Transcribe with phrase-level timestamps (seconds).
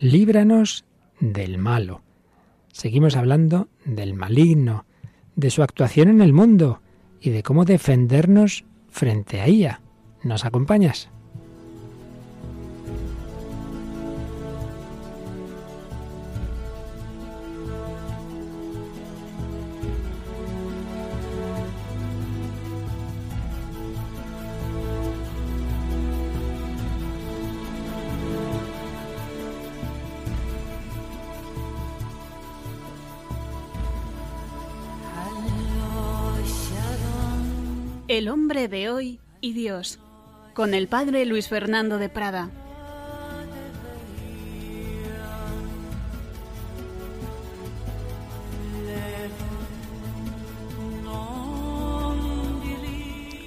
[0.00, 0.86] líbranos
[1.20, 2.00] del malo.
[2.72, 4.86] Seguimos hablando del maligno,
[5.36, 6.80] de su actuación en el mundo
[7.20, 9.82] y de cómo defendernos frente a ella.
[10.24, 11.10] ¿Nos acompañas?
[38.68, 39.98] De hoy y Dios,
[40.54, 42.50] con el padre Luis Fernando de Prada.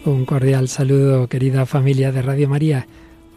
[0.05, 2.88] Un cordial saludo, querida familia de Radio María.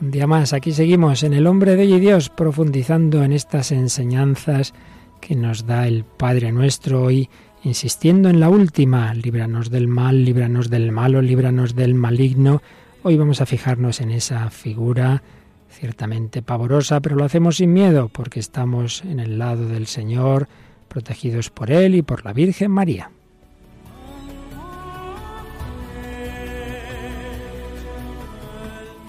[0.01, 3.71] Un día más, aquí seguimos en El hombre de hoy y Dios, profundizando en estas
[3.71, 4.75] enseñanzas
[5.21, 7.29] que nos da el Padre nuestro hoy
[7.67, 12.63] insistiendo en la última, líbranos del mal, líbranos del malo, líbranos del maligno.
[13.03, 15.25] Hoy vamos a fijarnos en esa figura
[15.69, 20.47] ciertamente pavorosa, pero lo hacemos sin miedo, porque estamos en el lado del Señor,
[20.87, 23.11] protegidos por Él y por la Virgen María.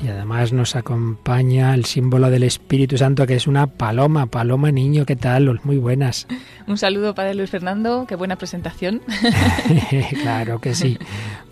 [0.08, 5.06] Y además nos acompaña el símbolo del Espíritu Santo, que es una paloma, paloma niño,
[5.06, 5.60] ¿qué tal?
[5.66, 6.28] Muy buenas.
[6.68, 9.02] Un saludo, Padre Luis Fernando, qué buena presentación.
[10.22, 10.98] claro que sí.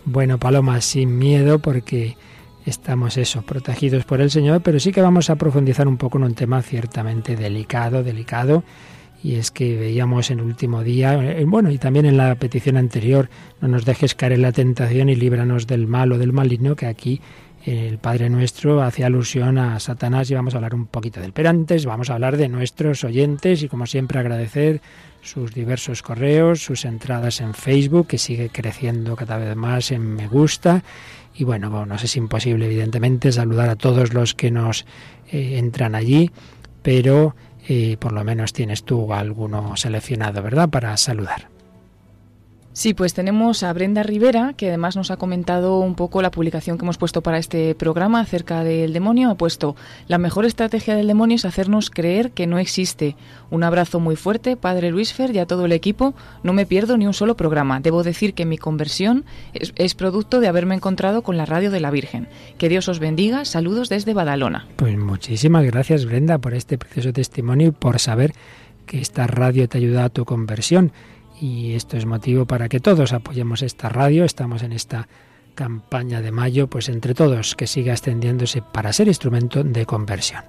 [0.06, 2.16] Bueno, paloma, sin miedo, porque
[2.64, 6.24] estamos eso, protegidos por el Señor, pero sí que vamos a profundizar un poco en
[6.24, 8.64] un tema ciertamente delicado, delicado.
[9.22, 12.78] Y es que veíamos en el último día, eh, bueno, y también en la petición
[12.78, 13.28] anterior,
[13.60, 16.86] no nos dejes caer en la tentación y líbranos del mal o del maligno, que
[16.86, 17.20] aquí
[17.66, 21.32] el Padre Nuestro hace alusión a Satanás y vamos a hablar un poquito del.
[21.32, 24.80] Pero antes vamos a hablar de nuestros oyentes y como siempre agradecer
[25.20, 30.28] sus diversos correos, sus entradas en Facebook, que sigue creciendo cada vez más en me
[30.28, 30.84] gusta.
[31.34, 34.86] Y bueno, bueno nos es imposible evidentemente saludar a todos los que nos
[35.32, 36.30] eh, entran allí,
[36.82, 37.34] pero
[37.66, 41.55] eh, por lo menos tienes tú alguno seleccionado, ¿verdad?, para saludar.
[42.76, 46.76] Sí, pues tenemos a Brenda Rivera, que además nos ha comentado un poco la publicación
[46.76, 49.30] que hemos puesto para este programa acerca del demonio.
[49.30, 49.76] Ha puesto,
[50.08, 53.16] la mejor estrategia del demonio es hacernos creer que no existe.
[53.48, 56.12] Un abrazo muy fuerte, Padre Luisfer y a todo el equipo.
[56.42, 57.80] No me pierdo ni un solo programa.
[57.80, 61.80] Debo decir que mi conversión es, es producto de haberme encontrado con la radio de
[61.80, 62.28] la Virgen.
[62.58, 63.46] Que Dios os bendiga.
[63.46, 64.66] Saludos desde Badalona.
[64.76, 68.34] Pues muchísimas gracias, Brenda, por este precioso testimonio y por saber
[68.84, 70.92] que esta radio te ayuda a tu conversión
[71.40, 74.24] y esto es motivo para que todos apoyemos esta radio.
[74.24, 75.08] Estamos en esta
[75.54, 80.42] campaña de mayo, pues entre todos que siga extendiéndose para ser instrumento de conversión.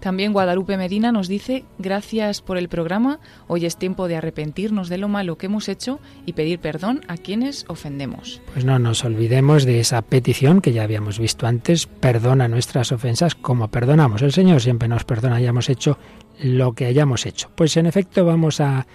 [0.00, 4.98] También Guadalupe Medina nos dice, gracias por el programa, hoy es tiempo de arrepentirnos de
[4.98, 8.42] lo malo que hemos hecho y pedir perdón a quienes ofendemos.
[8.52, 13.34] Pues no nos olvidemos de esa petición que ya habíamos visto antes, perdona nuestras ofensas
[13.34, 14.22] como perdonamos.
[14.22, 15.98] El Señor siempre nos perdona, hayamos hecho
[16.42, 17.50] lo que hayamos hecho.
[17.54, 18.86] Pues en efecto vamos a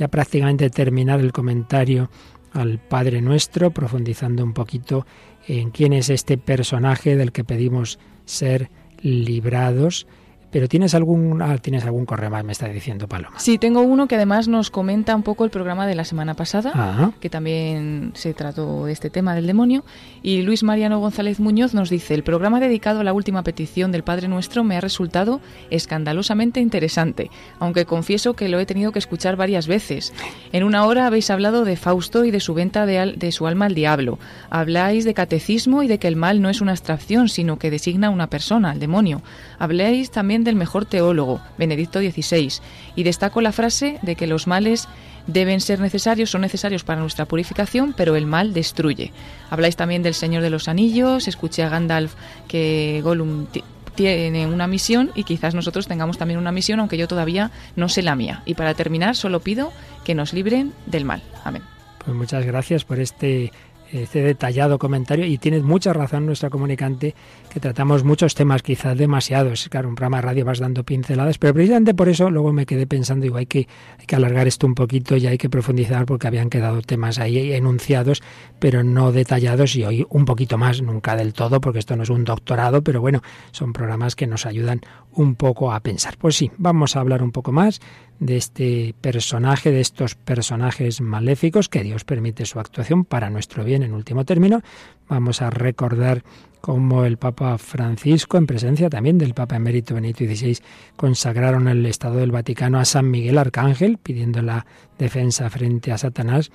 [0.00, 2.08] ya prácticamente terminar el comentario
[2.54, 5.06] al Padre Nuestro, profundizando un poquito
[5.46, 8.70] en quién es este personaje del que pedimos ser
[9.02, 10.06] librados
[10.50, 13.38] pero tienes algún ah, tienes algún correo más, me está diciendo Paloma.
[13.38, 16.72] Sí, tengo uno que además nos comenta un poco el programa de la semana pasada,
[16.74, 17.10] ah.
[17.20, 19.84] que también se trató de este tema del demonio.
[20.22, 24.02] Y Luis Mariano González Muñoz nos dice, el programa dedicado a la última petición del
[24.02, 25.40] Padre Nuestro me ha resultado
[25.70, 30.12] escandalosamente interesante, aunque confieso que lo he tenido que escuchar varias veces.
[30.52, 33.66] En una hora habéis hablado de Fausto y de su venta de, de su alma
[33.66, 34.18] al diablo.
[34.50, 38.08] Habláis de catecismo y de que el mal no es una abstracción, sino que designa
[38.08, 39.22] a una persona, al demonio.
[39.58, 42.52] Habláis también del mejor teólogo, Benedicto XVI,
[42.96, 44.88] y destaco la frase de que los males
[45.26, 49.12] deben ser necesarios, son necesarios para nuestra purificación, pero el mal destruye.
[49.50, 52.14] Habláis también del Señor de los Anillos, escuché a Gandalf
[52.48, 53.46] que Gollum
[53.94, 58.02] tiene una misión y quizás nosotros tengamos también una misión, aunque yo todavía no sé
[58.02, 58.42] la mía.
[58.46, 59.72] Y para terminar, solo pido
[60.04, 61.22] que nos libren del mal.
[61.44, 61.62] Amén.
[62.04, 63.52] Pues muchas gracias por este
[63.92, 67.14] este detallado comentario y tienes mucha razón nuestra comunicante
[67.52, 69.68] que tratamos muchos temas quizás demasiados.
[69.68, 72.86] Claro, un programa de radio vas dando pinceladas, pero precisamente por eso luego me quedé
[72.86, 76.26] pensando, digo, hay que, hay que alargar esto un poquito y hay que profundizar porque
[76.26, 78.22] habían quedado temas ahí enunciados,
[78.58, 82.10] pero no detallados y hoy un poquito más, nunca del todo, porque esto no es
[82.10, 84.80] un doctorado, pero bueno, son programas que nos ayudan
[85.12, 86.16] un poco a pensar.
[86.18, 87.80] Pues sí, vamos a hablar un poco más
[88.20, 93.82] de este personaje, de estos personajes maléficos, que Dios permite su actuación para nuestro bien
[93.82, 94.62] en último término,
[95.08, 96.22] vamos a recordar
[96.60, 100.58] cómo el Papa Francisco, en presencia también del Papa Emérito Benito XVI,
[100.96, 104.66] consagraron el Estado del Vaticano a San Miguel Arcángel, pidiendo la
[104.98, 106.50] defensa frente a Satanás,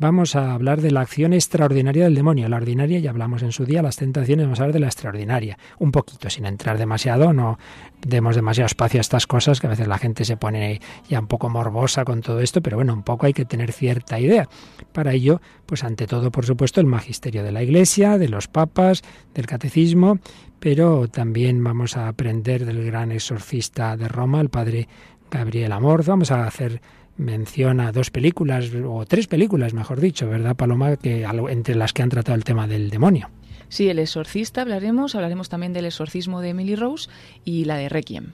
[0.00, 2.48] vamos a hablar de la acción extraordinaria del demonio.
[2.48, 5.58] La ordinaria, ya hablamos en su día, las tentaciones, vamos a hablar de la extraordinaria.
[5.78, 7.58] Un poquito, sin entrar demasiado, no
[8.00, 11.26] demos demasiado espacio a estas cosas, que a veces la gente se pone ya un
[11.26, 14.48] poco morbosa con todo esto, pero bueno, un poco hay que tener cierta idea.
[14.92, 19.02] Para ello, pues ante todo, por supuesto, el magisterio de la Iglesia, de los papas,
[19.34, 20.18] del catecismo,
[20.60, 24.88] pero también vamos a aprender del gran exorcista de Roma, el padre
[25.30, 26.04] Gabriel Amor.
[26.06, 26.80] Vamos a hacer
[27.20, 30.96] menciona dos películas, o tres películas, mejor dicho, ¿verdad, Paloma?
[30.96, 33.30] Que, entre las que han tratado el tema del demonio.
[33.68, 37.08] Sí, El Exorcista hablaremos, hablaremos también del exorcismo de Emily Rose
[37.44, 38.32] y la de Requiem.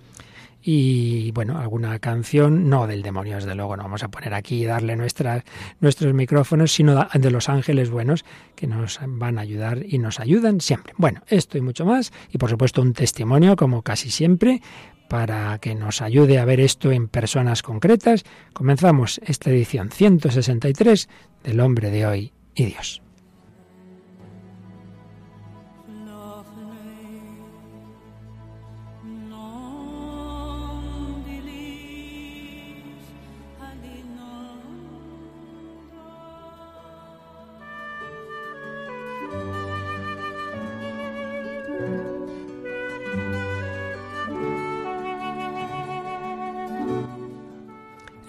[0.69, 4.65] Y bueno, alguna canción, no del demonio, desde luego, no vamos a poner aquí y
[4.65, 8.25] darle nuestros micrófonos, sino de los ángeles buenos
[8.57, 10.93] que nos van a ayudar y nos ayudan siempre.
[10.97, 14.61] Bueno, esto y mucho más, y por supuesto un testimonio, como casi siempre,
[15.09, 21.09] para que nos ayude a ver esto en personas concretas, comenzamos esta edición 163
[21.45, 23.06] del Hombre de hoy y Dios.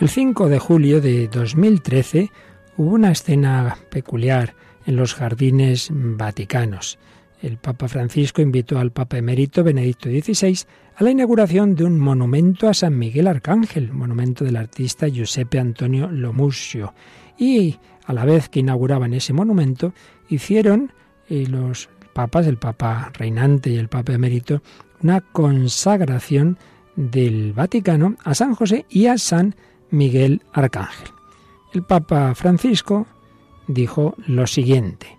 [0.07, 2.31] El 5 de julio de 2013
[2.77, 4.55] hubo una escena peculiar
[4.85, 6.97] en los jardines vaticanos.
[7.41, 10.59] El Papa Francisco invitó al Papa emérito Benedicto XVI
[10.95, 16.09] a la inauguración de un monumento a San Miguel Arcángel, monumento del artista Giuseppe Antonio
[16.09, 16.93] Lomuscio.
[17.37, 17.75] Y
[18.05, 19.93] a la vez que inauguraban ese monumento,
[20.29, 20.93] hicieron
[21.27, 24.61] eh, los papas, el Papa reinante y el Papa emérito,
[25.03, 26.57] una consagración
[26.95, 29.53] del Vaticano a San José y a San
[29.89, 31.09] Miguel Arcángel.
[31.73, 33.07] El Papa Francisco
[33.67, 35.17] dijo lo siguiente.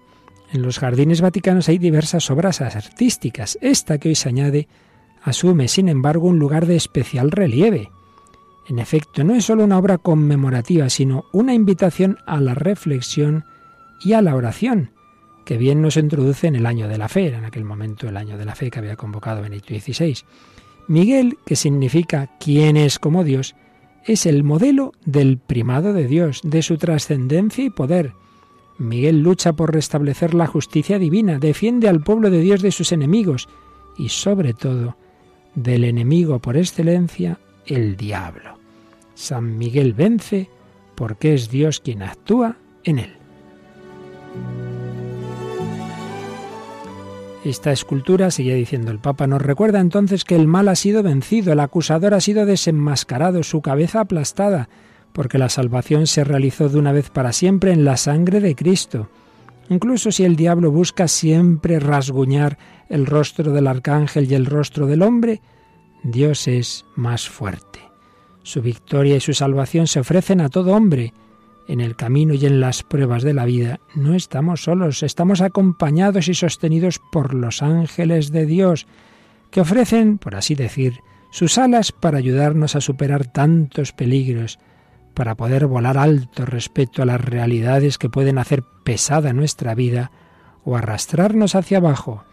[0.53, 3.59] En los jardines vaticanos hay diversas obras artísticas.
[3.61, 4.69] Esta que hoy se añade
[5.23, 7.91] asume, sin embargo, un lugar de especial relieve.
[8.69, 13.45] En efecto, no es sólo una obra conmemorativa, sino una invitación a la reflexión
[14.01, 14.93] y a la oración,
[15.45, 18.37] que bien nos introduce en el año de la fe, en aquel momento el año
[18.37, 20.19] de la fe que había convocado Benito XVI.
[20.87, 23.55] Miguel, que significa quién es como Dios,
[24.09, 28.15] es el modelo del primado de Dios, de su trascendencia y poder.
[28.79, 33.49] Miguel lucha por restablecer la justicia divina, defiende al pueblo de Dios de sus enemigos
[33.99, 34.97] y sobre todo
[35.55, 38.59] del enemigo por excelencia, el diablo.
[39.15, 40.49] San Miguel vence
[40.95, 43.13] porque es Dios quien actúa en él.
[47.49, 51.51] Esta escultura, sigue diciendo el Papa, nos recuerda entonces que el mal ha sido vencido,
[51.51, 54.69] el acusador ha sido desenmascarado, su cabeza aplastada,
[55.15, 59.09] porque la salvación se realizó de una vez para siempre en la sangre de Cristo.
[59.71, 62.59] Incluso si el diablo busca siempre rasguñar
[62.91, 65.41] el rostro del arcángel y el rostro del hombre,
[66.03, 67.81] Dios es más fuerte.
[68.43, 71.15] Su victoria y su salvación se ofrecen a todo hombre,
[71.69, 76.29] en el camino y en las pruebas de la vida, no estamos solos, estamos acompañados
[76.29, 78.87] y sostenidos por los ángeles de Dios,
[79.51, 81.01] que ofrecen, por así decir,
[81.31, 84.59] sus alas para ayudarnos a superar tantos peligros,
[85.15, 90.11] para poder volar alto respecto a las realidades que pueden hacer pesada nuestra vida
[90.65, 92.25] o arrastrarnos hacia abajo.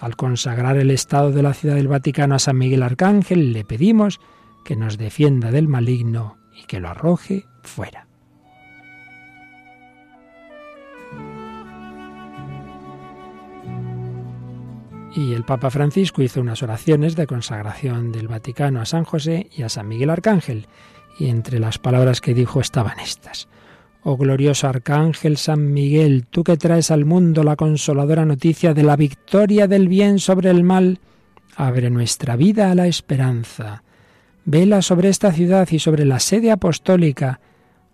[0.00, 4.20] Al consagrar el estado de la ciudad del Vaticano a San Miguel Arcángel, le pedimos
[4.64, 8.07] que nos defienda del maligno y que lo arroje fuera.
[15.18, 19.62] Y el Papa Francisco hizo unas oraciones de consagración del Vaticano a San José y
[19.62, 20.68] a San Miguel Arcángel,
[21.18, 23.48] y entre las palabras que dijo estaban estas.
[24.04, 28.94] Oh glorioso Arcángel San Miguel, tú que traes al mundo la consoladora noticia de la
[28.94, 31.00] victoria del bien sobre el mal,
[31.56, 33.82] abre nuestra vida a la esperanza.
[34.44, 37.40] Vela sobre esta ciudad y sobre la sede apostólica,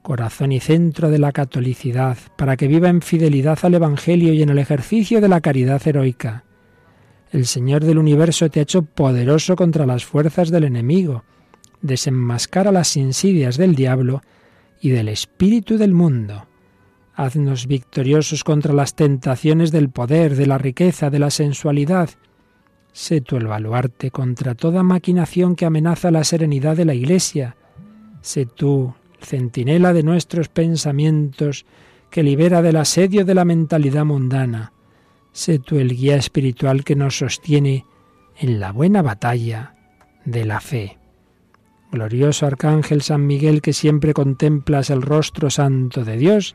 [0.03, 4.51] corazón y centro de la catolicidad, para que viva en fidelidad al Evangelio y en
[4.51, 6.45] el ejercicio de la caridad heroica
[7.35, 11.25] el Señor del universo te ha hecho poderoso contra las fuerzas del enemigo.
[11.83, 14.23] Desenmascara las insidias del diablo
[14.81, 16.47] y del espíritu del mundo.
[17.17, 22.11] Haznos victoriosos contra las tentaciones del poder, de la riqueza, de la sensualidad.
[22.93, 27.57] Sé tú el baluarte contra toda maquinación que amenaza la serenidad de la Iglesia.
[28.21, 31.67] Sé tú, centinela de nuestros pensamientos,
[32.11, 34.73] que libera del asedio de la mentalidad mundana.
[35.35, 37.85] Sé tú el guía espiritual que nos sostiene
[38.39, 39.75] en la buena batalla
[40.25, 40.97] de la fe.
[41.91, 46.55] Glorioso Arcángel San Miguel que siempre contemplas el rostro santo de Dios,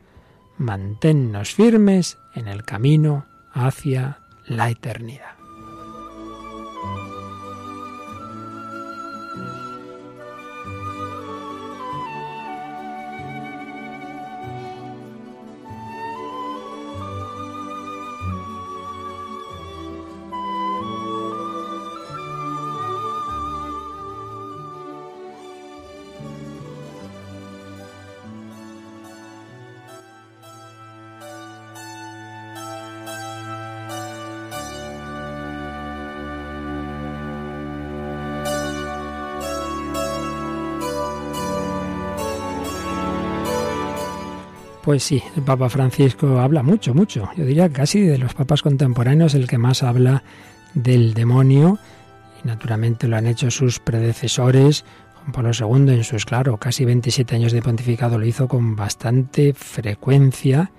[0.58, 5.39] manténnos firmes en el camino hacia la eternidad.
[44.90, 47.30] Pues sí, el Papa Francisco habla mucho, mucho.
[47.38, 50.24] Yo diría casi de los papas contemporáneos el que más habla
[50.74, 51.78] del demonio.
[52.44, 54.86] Y naturalmente lo han hecho sus predecesores.
[55.32, 60.72] Pablo II en sus, claro, casi 27 años de pontificado lo hizo con bastante frecuencia.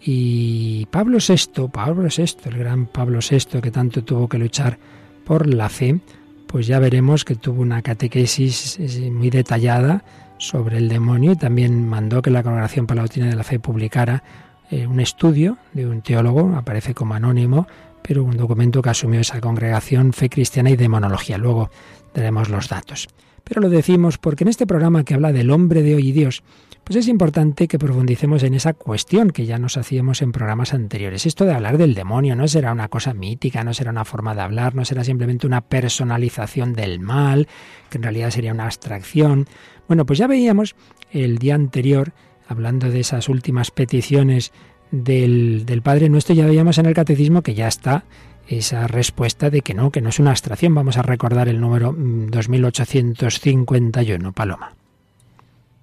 [0.00, 4.76] Y Pablo VI, Pablo VI, el gran Pablo VI que tanto tuvo que luchar
[5.24, 6.00] por la fe,
[6.48, 10.02] pues ya veremos que tuvo una catequesis eh, muy detallada
[10.38, 14.22] sobre el demonio y también mandó que la Congregación Palautina de la Fe publicara
[14.70, 17.66] eh, un estudio de un teólogo, aparece como anónimo,
[18.02, 21.38] pero un documento que asumió esa congregación Fe Cristiana y Demonología.
[21.38, 21.70] Luego
[22.12, 23.08] tenemos los datos.
[23.44, 26.42] Pero lo decimos porque en este programa que habla del hombre de hoy y Dios,
[26.86, 31.26] pues es importante que profundicemos en esa cuestión que ya nos hacíamos en programas anteriores.
[31.26, 34.42] Esto de hablar del demonio no será una cosa mítica, no será una forma de
[34.42, 37.48] hablar, no será simplemente una personalización del mal,
[37.90, 39.48] que en realidad sería una abstracción.
[39.88, 40.76] Bueno, pues ya veíamos
[41.10, 42.12] el día anterior,
[42.46, 44.52] hablando de esas últimas peticiones
[44.92, 48.04] del, del Padre Nuestro, ya veíamos en el Catecismo que ya está
[48.46, 50.72] esa respuesta de que no, que no es una abstracción.
[50.72, 54.76] Vamos a recordar el número 2851, mm, Paloma.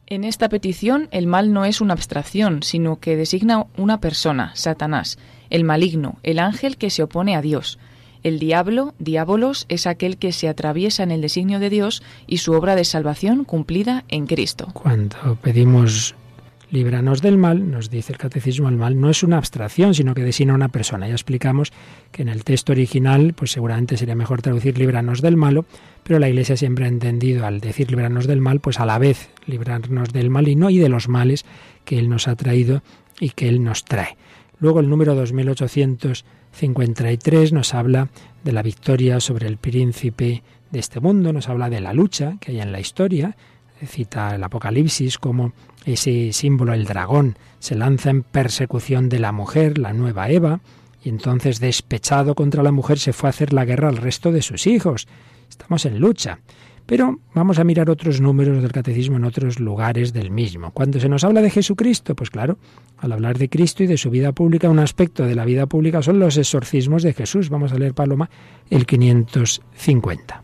[0.08, 5.18] En esta petición el mal no es una abstracción, sino que designa una persona, Satanás,
[5.50, 7.80] el maligno, el ángel que se opone a Dios.
[8.22, 12.54] El diablo, diabolos, es aquel que se atraviesa en el designio de Dios y su
[12.54, 14.70] obra de salvación cumplida en Cristo.
[14.74, 16.16] Cuando pedimos
[16.74, 20.24] líbranos del mal, nos dice el catecismo, el mal no es una abstracción, sino que
[20.24, 21.08] designa una persona.
[21.08, 21.72] Ya explicamos
[22.12, 25.66] que en el texto original, pues seguramente sería mejor traducir líbranos del malo,
[26.04, 29.30] pero la Iglesia siempre ha entendido al decir líbranos del mal, pues a la vez
[29.46, 31.46] librarnos del mal y de los males
[31.86, 32.82] que Él nos ha traído
[33.20, 34.18] y que Él nos trae.
[34.60, 38.10] Luego el número 2800 53 nos habla
[38.44, 42.52] de la victoria sobre el príncipe de este mundo, nos habla de la lucha que
[42.52, 43.36] hay en la historia,
[43.88, 45.54] cita el Apocalipsis como
[45.86, 50.62] ese símbolo, el dragón, se lanza en persecución de la mujer, la nueva Eva,
[51.04, 54.42] y entonces despechado contra la mujer se fue a hacer la guerra al resto de
[54.42, 55.08] sus hijos.
[55.50, 56.40] Estamos en lucha.
[56.86, 60.72] Pero vamos a mirar otros números del catecismo en otros lugares del mismo.
[60.72, 62.58] Cuando se nos habla de Jesucristo, pues claro,
[62.98, 66.02] al hablar de Cristo y de su vida pública, un aspecto de la vida pública
[66.02, 67.50] son los exorcismos de Jesús.
[67.50, 68.30] Vamos a leer Paloma
[68.70, 70.44] el 550.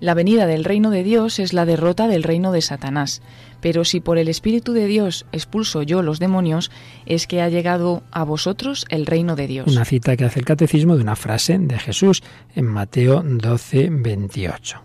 [0.00, 3.20] La venida del reino de Dios es la derrota del reino de Satanás.
[3.60, 6.70] Pero si por el Espíritu de Dios expulso yo los demonios,
[7.04, 9.66] es que ha llegado a vosotros el reino de Dios.
[9.66, 12.22] Una cita que hace el catecismo de una frase de Jesús
[12.54, 14.82] en Mateo 12, 28.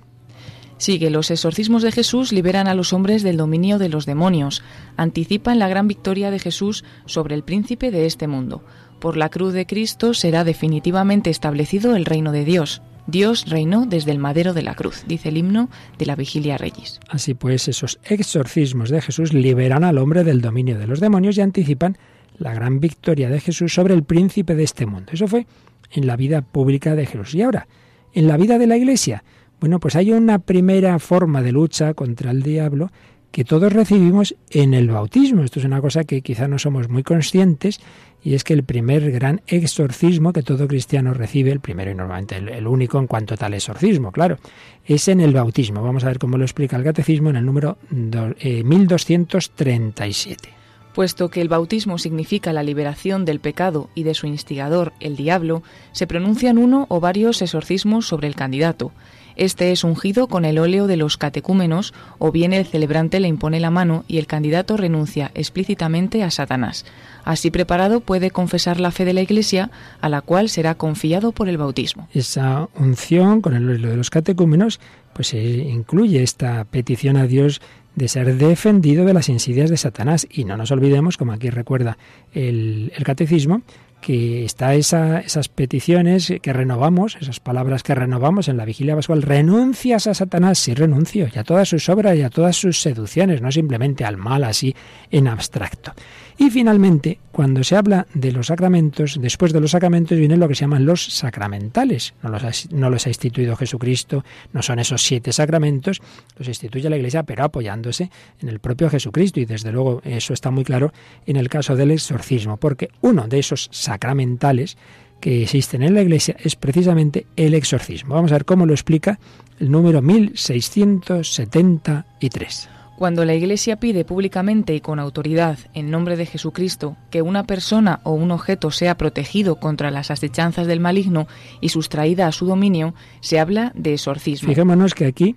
[0.78, 4.62] Sigue, los exorcismos de Jesús liberan a los hombres del dominio de los demonios,
[4.98, 8.62] anticipan la gran victoria de Jesús sobre el príncipe de este mundo.
[9.00, 12.82] Por la cruz de Cristo será definitivamente establecido el reino de Dios.
[13.08, 17.00] Dios reinó desde el madero de la cruz, dice el himno de la Vigilia Reyes.
[17.10, 21.42] Así pues, esos exorcismos de Jesús liberan al hombre del dominio de los demonios y
[21.42, 21.98] anticipan
[22.38, 25.12] la gran victoria de Jesús sobre el príncipe de este mundo.
[25.14, 25.46] Eso fue
[25.92, 27.36] en la vida pública de Jesús.
[27.36, 27.68] Y ahora,
[28.14, 29.24] en la vida de la Iglesia,
[29.60, 32.92] bueno, pues hay una primera forma de lucha contra el diablo
[33.36, 35.44] que todos recibimos en el bautismo.
[35.44, 37.82] Esto es una cosa que quizá no somos muy conscientes
[38.24, 42.38] y es que el primer gran exorcismo que todo cristiano recibe, el primero y normalmente
[42.38, 44.38] el, único en cuanto a tal exorcismo, claro,
[44.86, 45.84] es en el bautismo.
[45.84, 50.48] Vamos a ver cómo lo explica el catecismo en el número 1237.
[50.48, 50.54] Eh,
[50.94, 55.62] Puesto que el bautismo significa la liberación del pecado y de su instigador, el diablo,
[55.92, 58.94] se pronuncian uno o varios exorcismos sobre el candidato.
[59.36, 63.60] Este es ungido con el óleo de los catecúmenos o bien el celebrante le impone
[63.60, 66.86] la mano y el candidato renuncia explícitamente a Satanás.
[67.24, 71.50] Así preparado puede confesar la fe de la Iglesia a la cual será confiado por
[71.50, 72.08] el bautismo.
[72.14, 74.80] Esa unción con el óleo de los catecúmenos
[75.14, 77.62] pues incluye esta petición a Dios
[77.96, 80.28] de ser defendido de las insidias de Satanás.
[80.30, 81.98] Y no nos olvidemos, como aquí recuerda
[82.34, 83.62] el catecismo,
[84.02, 89.24] que está esa, esas peticiones que renovamos, esas palabras que renovamos en la vigilia pascual.
[89.24, 93.42] Renuncias a Satanás, sí renuncio, y a todas sus obras y a todas sus seducciones,
[93.42, 94.76] no simplemente al mal así
[95.10, 95.94] en abstracto.
[96.38, 100.56] Y finalmente, cuando se habla de los sacramentos, después de los sacramentos vienen lo que
[100.56, 102.14] se llaman los sacramentales.
[102.22, 106.02] No los, ha, no los ha instituido Jesucristo, no son esos siete sacramentos,
[106.38, 108.12] los instituye la Iglesia, pero apoyándose
[108.42, 109.40] en el propio Jesucristo.
[109.40, 110.92] Y desde luego eso está muy claro
[111.26, 114.78] en el caso del exorcismo, porque uno de esos sacramentales
[115.22, 118.16] que existen en la Iglesia es precisamente el exorcismo.
[118.16, 119.20] Vamos a ver cómo lo explica
[119.60, 122.75] el número 1673.
[122.98, 128.00] Cuando la Iglesia pide públicamente y con autoridad, en nombre de Jesucristo, que una persona
[128.04, 131.28] o un objeto sea protegido contra las asechanzas del maligno
[131.60, 134.48] y sustraída a su dominio, se habla de exorcismo.
[134.48, 135.36] Fijémonos que aquí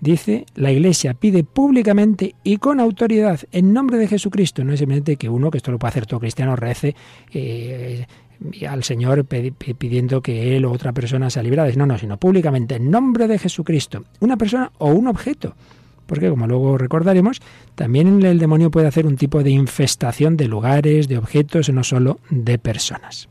[0.00, 5.16] dice, la Iglesia pide públicamente y con autoridad, en nombre de Jesucristo, no es simplemente
[5.16, 6.96] que uno, que esto lo puede hacer todo cristiano, rece.
[7.32, 8.04] Eh,
[8.68, 11.70] al Señor pidiendo que él o otra persona sea librada.
[11.74, 15.54] No, no, sino públicamente, en nombre de Jesucristo, una persona o un objeto
[16.06, 17.40] porque como luego recordaremos,
[17.74, 22.18] también el demonio puede hacer un tipo de infestación de lugares, de objetos, no solo
[22.30, 23.28] de personas.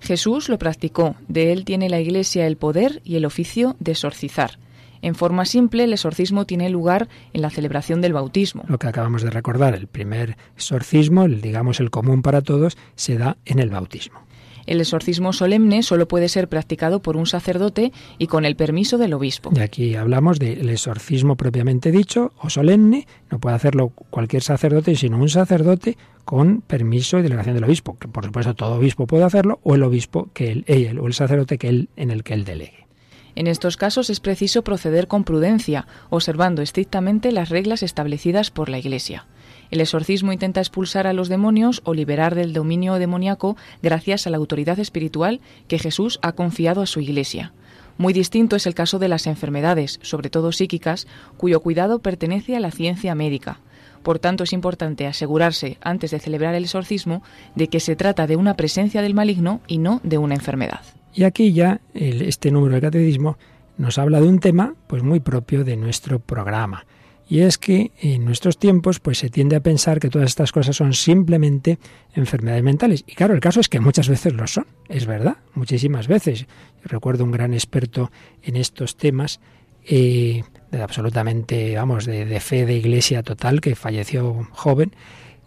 [0.00, 4.58] Jesús lo practicó, de él tiene la Iglesia el poder y el oficio de exorcizar.
[5.02, 8.64] En forma simple, el exorcismo tiene lugar en la celebración del bautismo.
[8.68, 13.16] Lo que acabamos de recordar, el primer exorcismo, el, digamos el común para todos, se
[13.16, 14.20] da en el bautismo.
[14.66, 19.14] El exorcismo solemne solo puede ser practicado por un sacerdote y con el permiso del
[19.14, 19.50] obispo.
[19.54, 25.18] Y aquí hablamos del exorcismo propiamente dicho o solemne, no puede hacerlo cualquier sacerdote, sino
[25.18, 29.58] un sacerdote con permiso y delegación del obispo, que por supuesto todo obispo puede hacerlo,
[29.62, 32.86] o el obispo que él, o el sacerdote que él, en el que él delegue.
[33.34, 38.78] En estos casos es preciso proceder con prudencia, observando estrictamente las reglas establecidas por la
[38.78, 39.26] Iglesia.
[39.70, 44.36] El exorcismo intenta expulsar a los demonios o liberar del dominio demoníaco gracias a la
[44.36, 47.52] autoridad espiritual que Jesús ha confiado a su Iglesia.
[47.96, 52.60] Muy distinto es el caso de las enfermedades, sobre todo psíquicas, cuyo cuidado pertenece a
[52.60, 53.60] la ciencia médica.
[54.02, 57.22] Por tanto, es importante asegurarse, antes de celebrar el exorcismo,
[57.54, 60.80] de que se trata de una presencia del maligno y no de una enfermedad.
[61.12, 63.36] Y aquí ya este número de catecismo
[63.76, 66.86] nos habla de un tema pues muy propio de nuestro programa.
[67.30, 70.74] Y es que en nuestros tiempos pues se tiende a pensar que todas estas cosas
[70.74, 71.78] son simplemente
[72.12, 73.04] enfermedades mentales.
[73.06, 76.46] Y claro, el caso es que muchas veces lo son, es verdad, muchísimas veces.
[76.82, 78.10] Recuerdo un gran experto
[78.42, 79.38] en estos temas,
[79.86, 84.92] eh, de absolutamente, vamos, de, fe de iglesia total, que falleció joven,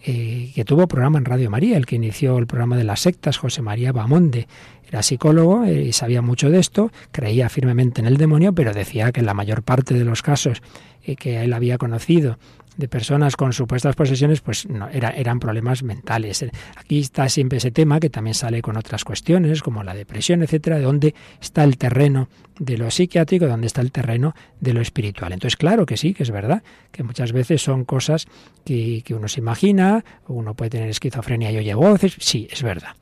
[0.02, 3.36] eh, que tuvo programa en Radio María, el que inició el programa de las sectas,
[3.36, 4.48] José María Bamonde.
[4.88, 9.12] Era psicólogo eh, y sabía mucho de esto, creía firmemente en el demonio, pero decía
[9.12, 10.62] que en la mayor parte de los casos
[11.04, 12.38] que él había conocido
[12.78, 16.46] de personas con supuestas posesiones, pues no, era, eran problemas mentales.
[16.76, 20.78] Aquí está siempre ese tema que también sale con otras cuestiones, como la depresión, etcétera,
[20.78, 25.34] de dónde está el terreno de lo psiquiátrico, dónde está el terreno de lo espiritual.
[25.34, 28.28] Entonces, claro que sí, que es verdad, que muchas veces son cosas
[28.66, 32.96] que, que uno se imagina, uno puede tener esquizofrenia y oye voces, sí, es verdad.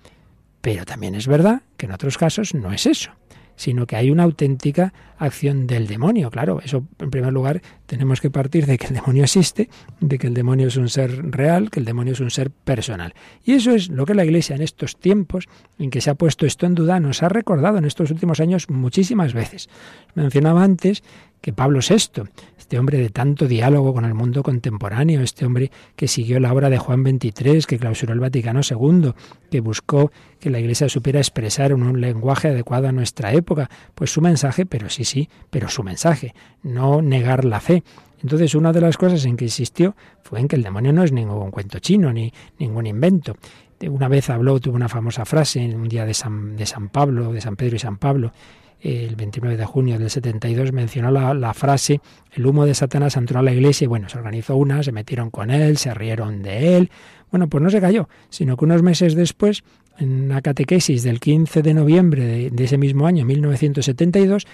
[0.62, 3.12] Pero también es verdad que en otros casos no es eso
[3.62, 6.32] sino que hay una auténtica acción del demonio.
[6.32, 9.67] Claro, eso en primer lugar tenemos que partir de que el demonio existe,
[9.99, 13.13] de que el demonio es un ser real, que el demonio es un ser personal.
[13.43, 16.45] Y eso es lo que la Iglesia en estos tiempos en que se ha puesto
[16.45, 19.67] esto en duda nos ha recordado en estos últimos años muchísimas veces.
[20.15, 21.04] Mencionaba antes
[21.41, 26.08] que Pablo VI, este hombre de tanto diálogo con el mundo contemporáneo, este hombre que
[26.08, 29.12] siguió la obra de Juan XXIII, que clausuró el Vaticano II,
[29.49, 34.21] que buscó que la Iglesia supiera expresar un lenguaje adecuado a nuestra época, pues su
[34.21, 37.81] mensaje, pero sí, sí, pero su mensaje, no negar la fe.
[38.22, 41.12] Entonces, una de las cosas en que insistió fue en que el demonio no es
[41.12, 43.36] ningún cuento chino ni ningún invento.
[43.88, 47.34] Una vez habló, tuvo una famosa frase en un día de San, de San Pablo,
[47.34, 48.32] de San Pedro y San Pablo,
[48.82, 52.02] el 29 de junio del 72, mencionó la, frase,
[52.34, 55.30] el humo de Satanás entró a la iglesia y bueno, se organizó una, se metieron
[55.30, 56.91] con él, se rieron de él.
[57.30, 59.63] Bueno, pues no se cayó, sino que unos meses después,
[59.97, 64.47] en una catequesis del 15 de noviembre de, ese mismo año, 1972,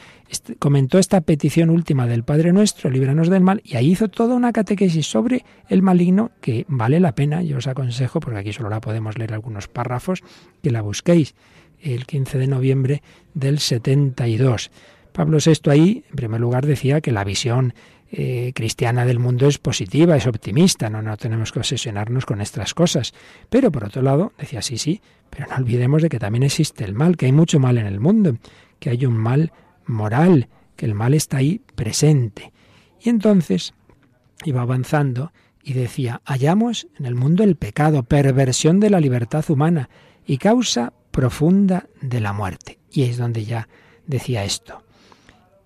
[0.60, 4.52] comentó esta petición última del Padre Nuestro, líbranos del mal, y ahí hizo toda una
[4.52, 8.82] catequesis sobre el maligno que vale la pena, yo os aconsejo, porque aquí solo la
[8.82, 10.24] podemos leer algunos párrafos,
[10.62, 11.36] que la busquéis
[11.82, 14.72] el 15 de noviembre del 72.
[15.14, 17.74] Pablo VI ahí, en primer lugar, decía que la visión
[18.12, 22.74] eh, cristiana del mundo es positiva, es optimista, no, no tenemos que obsesionarnos con estas
[22.74, 23.14] cosas.
[23.50, 26.94] Pero por otro lado, decía sí, sí, pero no olvidemos de que también existe el
[26.94, 28.38] mal, que hay mucho mal en el mundo,
[28.80, 29.52] que hay un mal
[29.86, 32.54] moral, que el mal está ahí presente.
[33.02, 33.74] Y entonces
[34.46, 35.32] iba avanzando
[35.64, 39.90] y decía, hallamos en el mundo el pecado, perversión de la libertad humana
[40.26, 42.80] y causa profunda de la muerte.
[42.90, 43.68] Y es donde ya
[44.06, 44.84] decía esto.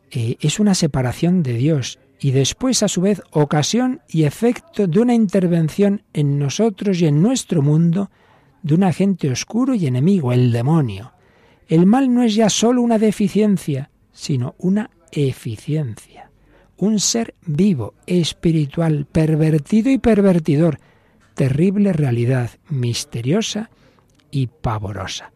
[0.10, 5.00] Eh, es una separación de Dios y después a su vez ocasión y efecto de
[5.00, 8.10] una intervención en nosotros y en nuestro mundo
[8.64, 11.12] de un agente oscuro y enemigo, el demonio.
[11.68, 16.32] El mal no es ya sólo una deficiencia, sino una eficiencia
[16.82, 20.80] un ser vivo, espiritual, pervertido y pervertidor,
[21.36, 23.70] terrible realidad, misteriosa
[24.32, 25.32] y pavorosa.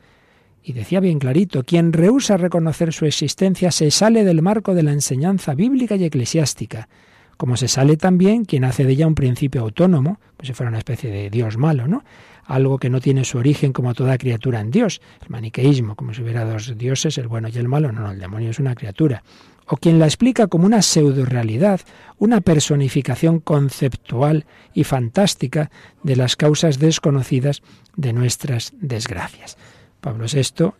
[0.68, 4.94] Y decía bien clarito, quien rehúsa reconocer su existencia se sale del marco de la
[4.94, 6.90] enseñanza bíblica y eclesiástica,
[7.38, 10.80] como se sale también quien hace de ella un principio autónomo, como si fuera una
[10.80, 12.04] especie de Dios malo, ¿no?
[12.46, 16.24] Algo que no tiene su origen como toda criatura en Dios, el maniqueísmo, como si
[16.24, 19.22] hubiera dos dioses, el bueno y el malo, no, no, el demonio es una criatura
[19.68, 21.82] o quien la explica como una pseudo-realidad,
[22.20, 25.72] una personificación conceptual y fantástica
[26.04, 27.64] de las causas desconocidas
[27.96, 29.58] de nuestras desgracias.
[30.06, 30.72] Pablo VI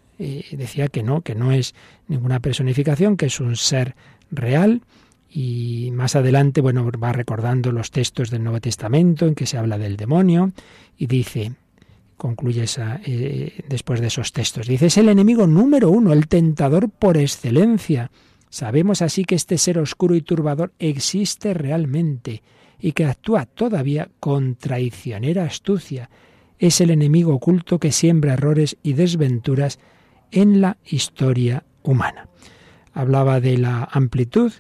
[0.56, 1.74] decía que no, que no es
[2.08, 3.96] ninguna personificación, que es un ser
[4.30, 4.84] real,
[5.30, 9.80] y más adelante, bueno, va recordando los textos del Nuevo Testamento en que se habla
[9.80, 10.52] del demonio
[10.96, 11.54] y dice,
[12.18, 17.18] concluye eh, después de esos textos, dice, es el enemigo número uno, el tentador por
[17.18, 18.12] excelencia
[18.56, 22.42] Sabemos así que este ser oscuro y turbador existe realmente
[22.80, 26.10] y que actúa todavía con traicionera astucia.
[26.60, 29.80] Es el enemigo oculto que siembra errores y desventuras
[30.32, 32.28] en la historia humana.
[32.94, 34.54] Hablaba de la amplitud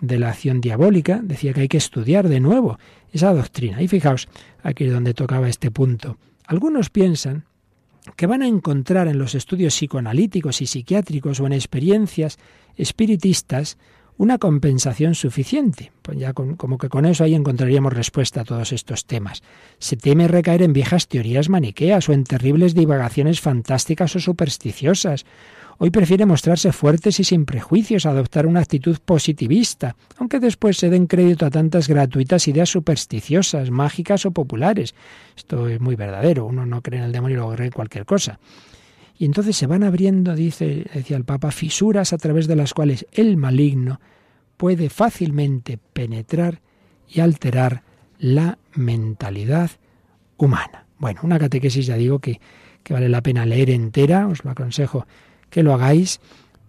[0.00, 2.78] de la acción diabólica, decía que hay que estudiar de nuevo
[3.12, 3.80] esa doctrina.
[3.82, 4.28] Y fijaos,
[4.62, 6.18] aquí es donde tocaba este punto.
[6.46, 7.44] Algunos piensan
[8.16, 12.38] que van a encontrar en los estudios psicoanalíticos y psiquiátricos o en experiencias
[12.76, 13.78] espiritistas
[14.22, 15.90] una compensación suficiente.
[16.00, 19.42] Pues ya como que con eso ahí encontraríamos respuesta a todos estos temas.
[19.78, 25.24] Se teme recaer en viejas teorías maniqueas o en terribles divagaciones fantásticas o supersticiosas,
[25.78, 31.08] Hoy prefiere mostrarse fuertes y sin prejuicios, adoptar una actitud positivista, aunque después se den
[31.08, 34.94] crédito a tantas gratuitas ideas supersticiosas, mágicas o populares.
[35.36, 38.04] Esto es muy verdadero, uno no cree en el demonio y luego cree en cualquier
[38.04, 38.38] cosa.
[39.22, 43.06] Y entonces se van abriendo, dice, decía el Papa, fisuras a través de las cuales
[43.12, 44.00] el maligno
[44.56, 46.60] puede fácilmente penetrar
[47.08, 47.84] y alterar
[48.18, 49.70] la mentalidad
[50.38, 50.86] humana.
[50.98, 52.40] Bueno, una catequesis ya digo que,
[52.82, 55.06] que vale la pena leer entera, os lo aconsejo
[55.50, 56.18] que lo hagáis,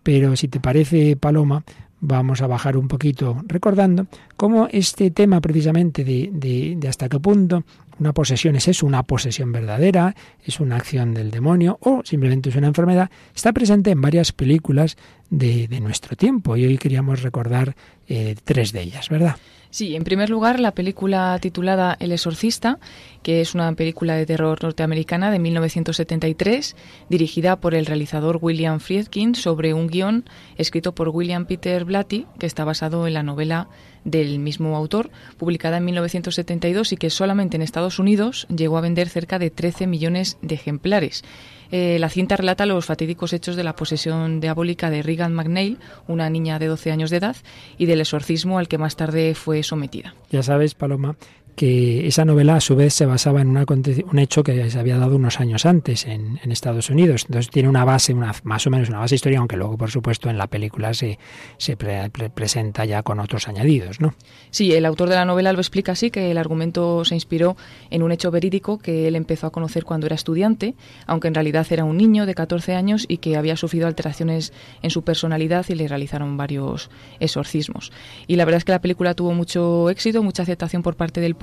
[0.03, 1.63] pero si te parece, Paloma,
[2.01, 7.63] vamos a bajar un poquito recordando cómo este tema precisamente de, de, hasta qué punto
[7.99, 12.55] una posesión es eso, una posesión verdadera, es una acción del demonio o simplemente es
[12.55, 14.97] una enfermedad, está presente en varias películas
[15.29, 17.75] de, nuestro tiempo y hoy queríamos recordar
[18.07, 19.35] eh, tres de ellas, ¿verdad?
[19.73, 22.77] Sí, en primer lugar, la película titulada El Exorcista,
[23.23, 26.75] que es una película de terror norteamericana de 1973,
[27.09, 30.25] dirigida por el realizador William Friedkin sobre un guion
[30.57, 33.67] escrito por William Peter Blatty, que está basado en la novela
[34.05, 39.09] del mismo autor, publicada en 1972 y que solamente en Estados Unidos llegó a vender
[39.09, 41.23] cerca de 13 millones de ejemplares.
[41.71, 46.29] Eh, la cinta relata los fatídicos hechos de la posesión diabólica de Regan McNeil, una
[46.29, 47.35] niña de 12 años de edad,
[47.79, 50.13] y del exorcismo al que más tarde fue sometida.
[50.29, 51.15] Ya sabes, Paloma,
[51.55, 55.15] que esa novela a su vez se basaba en un hecho que se había dado
[55.15, 57.25] unos años antes en, Estados Unidos.
[57.25, 60.29] Entonces tiene una base, una, más o menos una base histórica, aunque luego, por supuesto,
[60.29, 61.17] en la película se,
[61.57, 64.13] se presenta ya con otros añadidos, ¿no?
[64.51, 67.57] Sí, el autor de la novela lo explica así, que el argumento se inspiró
[67.89, 70.75] en un hecho verídico que él empezó a conocer cuando era estudiante,
[71.07, 74.91] aunque en realidad era un niño de 14 años y que había sufrido alteraciones en
[74.91, 77.91] su personalidad y le realizaron varios exorcismos.
[78.27, 81.33] Y la verdad es que la película tuvo mucho éxito, mucha aceptación por parte del
[81.33, 81.42] público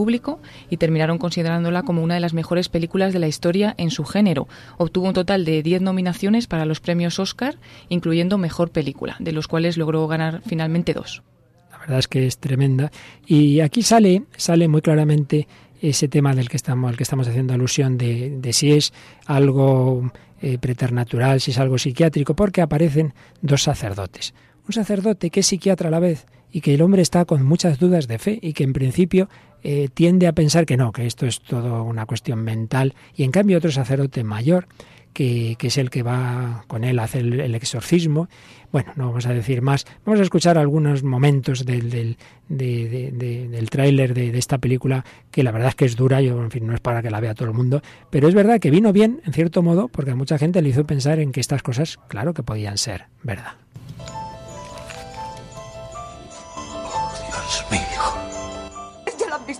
[0.69, 4.49] y terminaron considerándola como una de las mejores películas de la historia en su género.
[4.79, 7.59] Obtuvo un total de 10 nominaciones para los premios Oscar,
[7.89, 11.23] incluyendo Mejor Película, de los cuales logró ganar finalmente dos.
[11.71, 12.91] La verdad es que es tremenda.
[13.27, 15.49] Y aquí sale, sale muy claramente
[15.81, 18.93] ese tema del que estamos, al que estamos haciendo alusión de, de si es
[19.27, 20.11] algo
[20.43, 24.35] eh, preternatural, si es algo psiquiátrico, porque aparecen dos sacerdotes.
[24.67, 27.79] Un sacerdote que es psiquiatra a la vez y que el hombre está con muchas
[27.79, 29.29] dudas de fe y que en principio
[29.63, 33.31] eh, tiende a pensar que no, que esto es todo una cuestión mental y en
[33.31, 34.67] cambio otro sacerdote mayor
[35.13, 38.29] que, es el que va con él a hacer el, exorcismo.
[38.73, 39.87] Bueno, no vamos a decir más.
[40.05, 42.17] Vamos a escuchar algunos momentos del, del,
[42.49, 46.67] del tráiler de, esta película, que la verdad es que es dura, yo, en fin,
[46.67, 49.21] no es para que la vea todo el mundo, pero es verdad que vino bien,
[49.25, 52.33] en cierto modo, porque a mucha gente le hizo pensar en que estas cosas, claro
[52.33, 53.55] que podían ser verdad.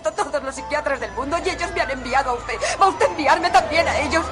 [0.01, 2.55] Todos los psiquiatras del mundo y ellos me han enviado a usted.
[2.81, 4.25] ¿Va usted a enviarme también a ellos?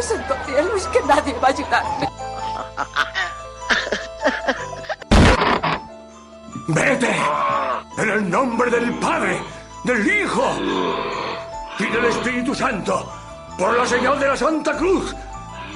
[0.00, 2.08] Santo cielo, es que nadie va a ayudarme.
[6.68, 7.16] ¡Vete!
[7.98, 9.42] En el nombre del Padre,
[9.84, 10.52] del Hijo
[11.78, 13.12] y del Espíritu Santo,
[13.58, 15.14] por la señal de la Santa Cruz,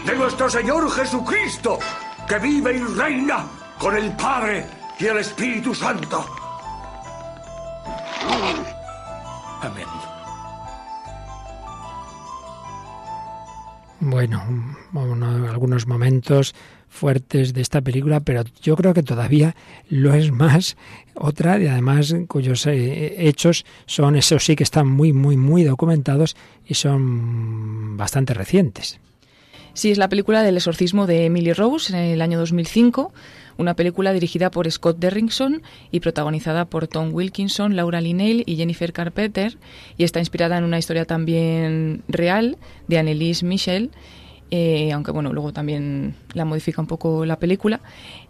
[0.04, 1.78] de nuestro Señor Jesucristo,
[2.26, 3.44] que vive y reina
[3.78, 4.66] con el Padre
[4.98, 6.24] y el Espíritu Santo.
[9.66, 9.86] Amén.
[13.98, 14.42] Bueno,
[15.50, 16.54] algunos momentos
[16.88, 19.56] fuertes de esta película, pero yo creo que todavía
[19.88, 20.76] lo es más
[21.14, 26.36] otra y además cuyos eh, hechos son, esos sí que están muy, muy, muy documentados
[26.64, 29.00] y son bastante recientes.
[29.76, 33.12] Sí, es la película del exorcismo de Emily Rose en el año 2005,
[33.58, 38.94] una película dirigida por Scott Derrickson y protagonizada por Tom Wilkinson, Laura Linnell y Jennifer
[38.94, 39.58] Carpenter,
[39.98, 42.56] y está inspirada en una historia también real
[42.88, 43.90] de Annelise Michel
[44.50, 47.80] eh, aunque bueno, luego también la modifica un poco la película.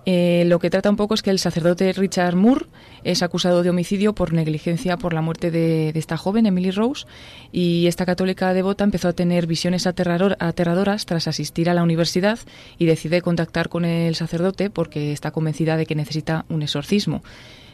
[0.06, 2.66] Eh, lo que trata un poco es que el sacerdote Richard Moore
[3.04, 7.06] es acusado de homicidio por negligencia por la muerte de, esta joven, Emily Rose,
[7.52, 12.38] y esta católica devota empezó a tener visiones aterradoras tras asistir a la universidad
[12.78, 17.22] y decide contactar con el sacerdote porque está convencida de que necesita un exorcismo.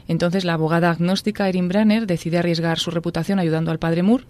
[0.08, 4.24] Entonces la abogada agnóstica Erin Branner decide arriesgar su reputación ayudando al padre Moore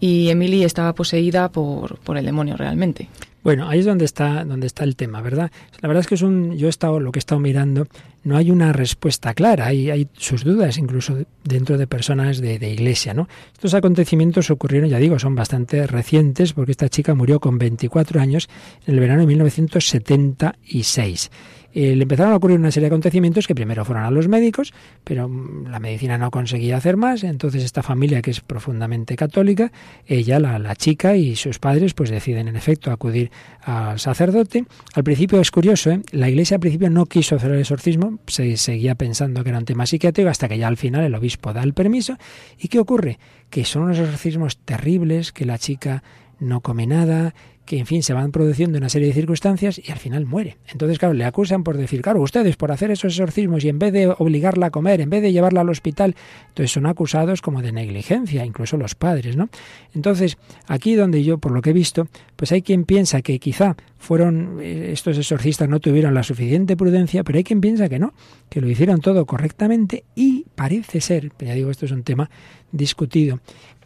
[0.00, 3.08] y Emily estaba poseída por, por el demonio realmente.
[3.42, 5.50] Bueno, ahí es donde está, donde está el tema, ¿verdad?
[5.80, 7.86] La verdad es que es un, yo he estado, lo que he estado mirando,
[8.22, 12.70] no hay una respuesta clara, hay, hay sus dudas incluso dentro de personas de, de,
[12.70, 13.30] iglesia, ¿no?
[13.54, 18.50] Estos acontecimientos ocurrieron, ya digo, son bastante recientes porque esta chica murió con 24 años
[18.86, 21.30] en el verano de 1976.
[21.72, 24.72] Eh, le empezaron a ocurrir una serie de acontecimientos que primero fueron a los médicos,
[25.04, 29.70] pero mm, la medicina no conseguía hacer más, entonces esta familia que es profundamente católica,
[30.06, 33.30] ella, la, la chica y sus padres, pues deciden en efecto acudir
[33.62, 34.64] al sacerdote.
[34.94, 36.00] Al principio es curioso, ¿eh?
[36.12, 39.64] la iglesia al principio no quiso hacer el exorcismo, se seguía pensando que era un
[39.64, 42.16] tema psiquiátrico, hasta que ya al final el obispo da el permiso.
[42.58, 43.18] ¿Y qué ocurre?
[43.48, 46.02] Que son unos exorcismos terribles, que la chica
[46.40, 47.34] no come nada,
[47.70, 50.56] que en fin se van produciendo una serie de circunstancias y al final muere.
[50.72, 53.92] Entonces, claro, le acusan por decir, claro, ustedes por hacer esos exorcismos y en vez
[53.92, 56.16] de obligarla a comer, en vez de llevarla al hospital,
[56.48, 59.50] entonces son acusados como de negligencia, incluso los padres, ¿no?
[59.94, 63.76] Entonces, aquí donde yo, por lo que he visto, pues hay quien piensa que quizá
[63.98, 68.14] fueron eh, estos exorcistas no tuvieron la suficiente prudencia, pero hay quien piensa que no,
[68.48, 72.30] que lo hicieron todo correctamente y parece ser, ya digo, esto es un tema
[72.72, 73.38] discutido,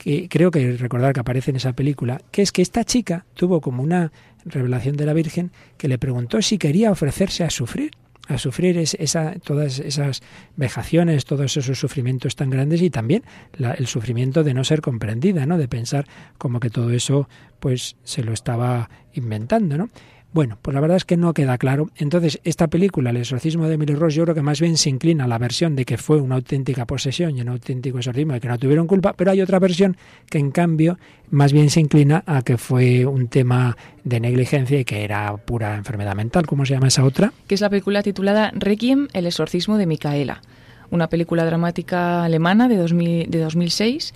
[0.05, 3.63] que creo que recordar que aparece en esa película, que es que esta chica tuvo
[3.63, 4.13] como una
[4.45, 7.93] revelación de la Virgen que le preguntó si quería ofrecerse a sufrir
[8.27, 10.23] a sufrir esa, todas esas
[10.57, 13.23] vejaciones, todos esos sufrimientos tan grandes y también
[13.59, 15.59] el sufrimiento de no ser comprendida, ¿no?
[15.59, 16.07] De pensar
[16.39, 17.29] como que todo eso
[17.61, 19.91] pues se lo estaba inventando, ¿no?
[20.35, 21.91] Bueno, pues la verdad es que no queda claro.
[21.97, 25.25] Entonces, esta película, El exorcismo de Emily Rose, yo creo que más bien se inclina
[25.25, 28.49] a la versión de que fue una auténtica posesión y un auténtico exorcismo, de que
[28.49, 29.97] no tuvieron culpa, pero hay otra versión
[30.29, 30.99] que en cambio
[31.31, 35.77] más bien se inclina a que fue un tema de negligencia y que era pura
[35.77, 36.49] enfermedad mental.
[36.49, 37.33] ¿Cómo se llama esa otra?
[37.47, 40.43] Que es la película titulada Requiem, el exorcismo de Micaela,
[40.91, 44.13] una película dramática alemana de, 2000, de 2006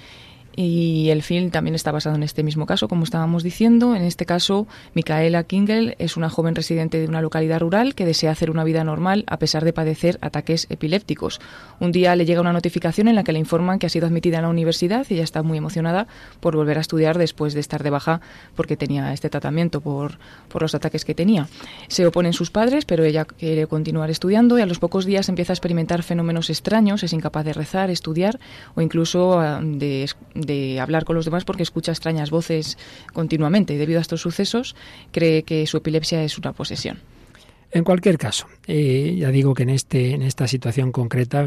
[0.60, 3.94] y el film también está basado en este mismo caso, como estábamos diciendo.
[3.94, 8.32] En este caso, Micaela Kingel es una joven residente de una localidad rural que desea
[8.32, 11.40] hacer una vida normal a pesar de padecer ataques epilépticos.
[11.78, 14.38] Un día le llega una notificación en la que le informan que ha sido admitida
[14.38, 16.08] en la universidad y ella está muy emocionada
[16.40, 18.20] por volver a estudiar después de estar de baja
[18.56, 20.18] porque tenía este tratamiento por,
[20.48, 21.46] por los ataques que tenía.
[21.86, 25.52] Se oponen sus padres, pero ella quiere continuar estudiando y a los pocos días empieza
[25.52, 28.40] a experimentar fenómenos extraños, es incapaz de rezar, estudiar
[28.74, 30.08] o incluso ah, de
[30.48, 32.76] de hablar con los demás porque escucha extrañas voces
[33.12, 34.74] continuamente y debido a estos sucesos
[35.12, 36.98] cree que su epilepsia es una posesión.
[37.70, 41.46] En cualquier caso, eh, ya digo que en, este, en esta situación concreta,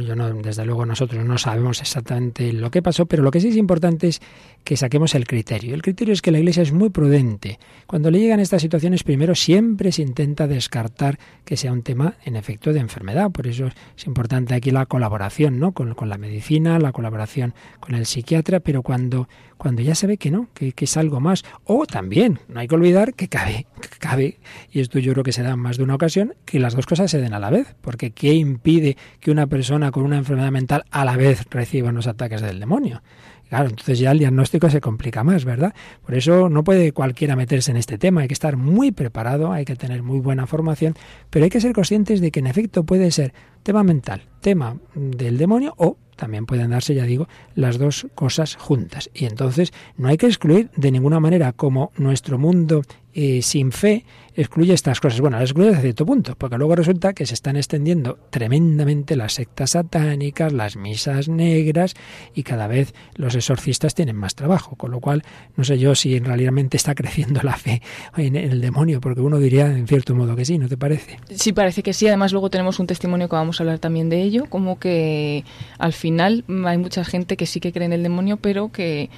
[0.00, 3.48] yo no, desde luego nosotros no sabemos exactamente lo que pasó, pero lo que sí
[3.48, 4.20] es importante es
[4.62, 5.74] que saquemos el criterio.
[5.74, 7.58] El criterio es que la Iglesia es muy prudente.
[7.86, 12.36] Cuando le llegan estas situaciones, primero siempre se intenta descartar que sea un tema, en
[12.36, 13.30] efecto, de enfermedad.
[13.30, 15.72] Por eso es importante aquí la colaboración ¿no?
[15.72, 20.30] con, la medicina, la colaboración con el psiquiatra, pero cuando, cuando ya se ve que
[20.30, 21.42] no, que, es algo más.
[21.64, 24.40] O también, no hay que olvidar que cabe, que cabe,
[24.70, 26.84] y esto yo creo que se da en más de una ocasión, que las dos
[26.84, 27.74] cosas se den a la vez.
[27.80, 32.06] Porque ¿qué impide que una persona con una enfermedad mental a la vez reciba unos
[32.06, 33.02] ataques del demonio?
[33.48, 35.74] Claro, entonces ya el diagnóstico se complica más, ¿verdad?
[36.06, 39.64] Por eso no puede cualquiera meterse en este tema, hay que estar muy preparado, hay
[39.64, 40.94] que tener muy buena formación,
[41.30, 43.32] pero hay que ser conscientes de que en efecto puede ser
[43.64, 49.10] tema mental, tema del demonio o también pueden darse, ya digo, las dos cosas juntas.
[49.14, 52.82] Y entonces no hay que excluir de ninguna manera como nuestro mundo
[53.14, 54.04] eh, sin fe
[54.40, 55.20] excluye estas cosas.
[55.20, 59.34] Bueno, las excluye a cierto punto, porque luego resulta que se están extendiendo tremendamente las
[59.34, 61.94] sectas satánicas, las misas negras,
[62.34, 64.76] y cada vez los exorcistas tienen más trabajo.
[64.76, 65.22] Con lo cual,
[65.56, 67.82] no sé yo si realmente está creciendo la fe
[68.16, 71.18] en el demonio, porque uno diría en cierto modo que sí, ¿no te parece?
[71.30, 72.06] Sí, parece que sí.
[72.06, 75.44] Además, luego tenemos un testimonio que vamos a hablar también de ello, como que
[75.78, 79.10] al final hay mucha gente que sí que cree en el demonio, pero que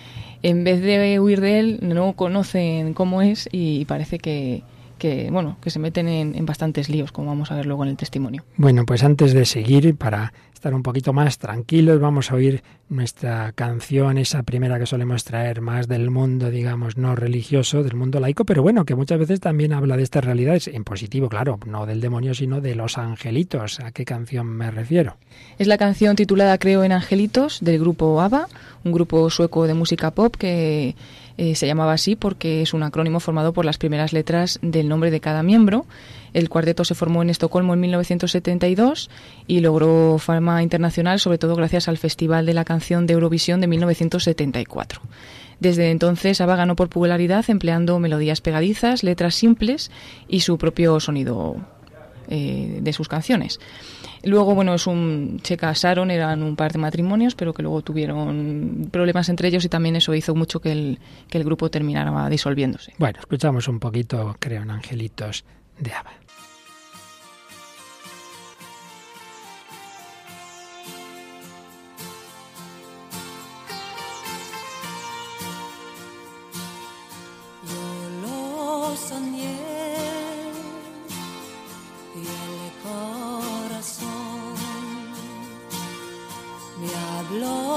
[0.43, 4.63] en vez de huir de él, no conocen cómo es y parece que,
[5.03, 7.91] que bueno que se meten en, en, bastantes líos, como vamos a ver luego en
[7.91, 8.45] el testimonio.
[8.57, 13.51] Bueno, pues antes de seguir, para estar un poquito más tranquilos, vamos a oír nuestra
[13.51, 18.45] canción, esa primera que solemos traer más del mundo, digamos, no religioso, del mundo laico,
[18.45, 22.01] pero bueno, que muchas veces también habla de estas realidades, en positivo, claro, no del
[22.01, 23.81] demonio, sino de los angelitos.
[23.81, 25.17] ¿A qué canción me refiero?
[25.59, 28.47] Es la canción titulada Creo en Angelitos, del grupo ABBA,
[28.85, 30.95] un grupo sueco de música pop que
[31.39, 35.11] eh, se llamaba así porque es un acrónimo formado por las primeras letras del nombre
[35.11, 35.87] de cada miembro.
[36.35, 39.11] El cuarteto se formó en Estocolmo en 1972
[39.47, 43.67] y logró fama internacional, sobre todo gracias al Festival de la Canción de Eurovisión de
[43.67, 45.01] 1974.
[45.61, 49.91] Desde entonces, ABBA ganó por popularidad empleando melodías pegadizas, letras simples
[50.27, 51.57] y su propio sonido
[52.29, 53.61] eh, de sus canciones.
[54.25, 58.89] Luego, bueno, es un, se casaron, eran un par de matrimonios, pero que luego tuvieron
[58.91, 62.93] problemas entre ellos y también eso hizo mucho que el, que el grupo terminara disolviéndose.
[62.99, 65.45] Bueno, escuchamos un poquito, creo, en Angelitos
[65.79, 66.11] de Ava.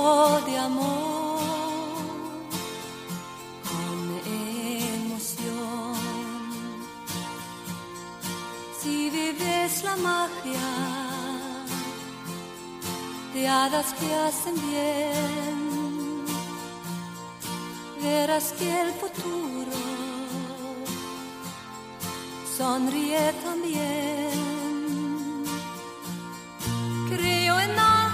[0.05, 1.41] De amor
[3.69, 4.21] con
[4.93, 5.95] emoción.
[8.79, 10.69] Si vives la magia
[13.33, 16.25] de hadas que hacen bien,
[17.99, 19.79] verás que el futuro
[22.55, 24.35] sonríe también.
[27.09, 28.04] Creo en me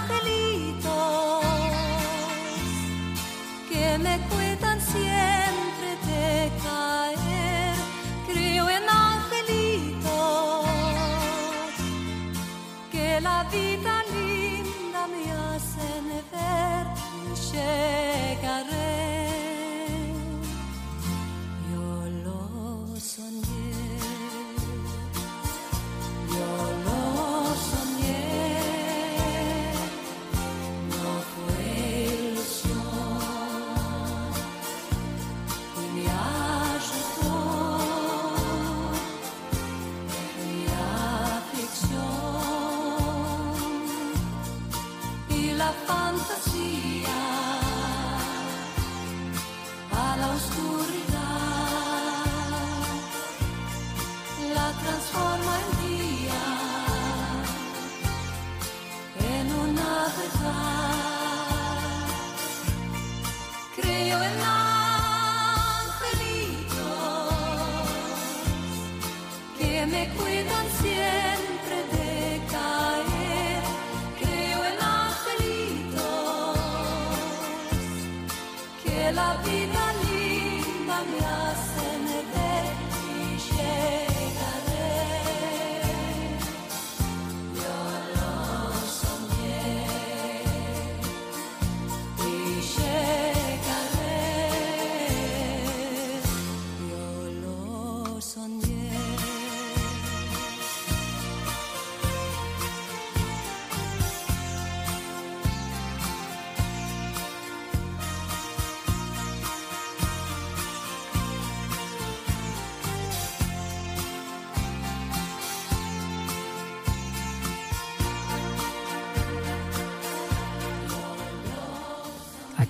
[13.22, 16.86] la vida linda me hacen ver
[17.24, 19.11] y llegaré.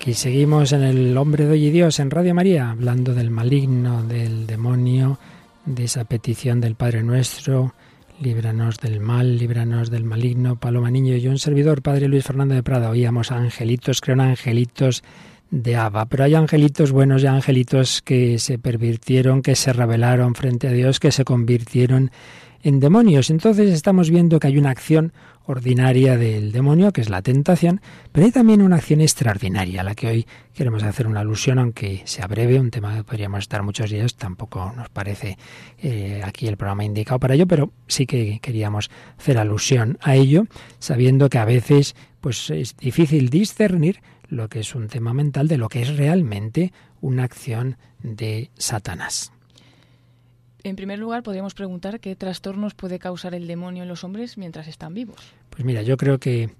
[0.03, 4.03] Aquí seguimos en el Hombre de hoy y Dios en Radio María, hablando del maligno,
[4.03, 5.17] del demonio,
[5.65, 7.73] de esa petición del Padre Nuestro,
[8.19, 12.63] líbranos del mal, líbranos del maligno, Paloma Niño y un servidor, Padre Luis Fernando de
[12.63, 12.89] Prada.
[12.89, 15.05] Oíamos angelitos, creo angelitos
[15.51, 20.67] de Ava, pero hay angelitos buenos y angelitos que se pervirtieron, que se rebelaron frente
[20.67, 22.11] a Dios, que se convirtieron
[22.61, 23.29] en demonios.
[23.29, 25.13] Entonces estamos viendo que hay una acción
[25.45, 27.81] ordinaria del demonio, que es la tentación,
[28.11, 32.01] pero hay también una acción extraordinaria, a la que hoy queremos hacer una alusión, aunque
[32.05, 35.37] sea breve, un tema que podríamos estar muchos días, tampoco nos parece
[35.79, 40.45] eh, aquí el programa indicado para ello, pero sí que queríamos hacer alusión a ello,
[40.79, 45.57] sabiendo que a veces pues es difícil discernir lo que es un tema mental de
[45.57, 46.71] lo que es realmente
[47.01, 49.33] una acción de Satanás.
[50.63, 54.67] En primer lugar, podríamos preguntar qué trastornos puede causar el demonio en los hombres mientras
[54.67, 55.33] están vivos.
[55.49, 56.51] Pues mira, yo creo que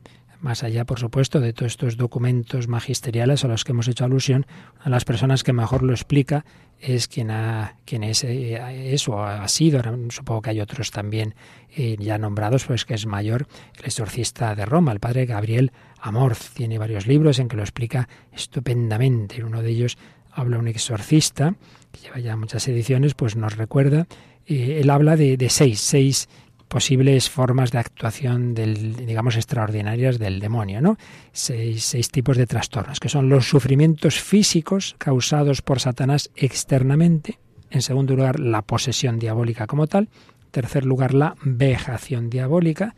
[0.41, 4.45] más allá, por supuesto, de todos estos documentos magisteriales a los que hemos hecho alusión,
[4.81, 6.43] a las personas que mejor lo explica
[6.81, 11.33] es quien, ha, quien es eh, eso, ha sido, supongo que hay otros también
[11.73, 13.47] eh, ya nombrados, pues que es mayor,
[13.79, 16.49] el exorcista de Roma, el padre Gabriel Amorz.
[16.53, 19.37] Tiene varios libros en que lo explica estupendamente.
[19.37, 19.97] En uno de ellos
[20.29, 21.55] habla un exorcista,
[22.01, 24.07] lleva ya muchas ediciones, pues nos recuerda,
[24.45, 26.27] eh, él habla de, de, seis, seis
[26.67, 30.97] posibles formas de actuación del, digamos, extraordinarias del demonio, ¿no?
[31.31, 37.37] Seis, seis tipos de trastornos, que son los sufrimientos físicos causados por Satanás externamente,
[37.69, 40.09] en segundo lugar, la posesión diabólica como tal,
[40.45, 42.95] en tercer lugar, la vejación diabólica,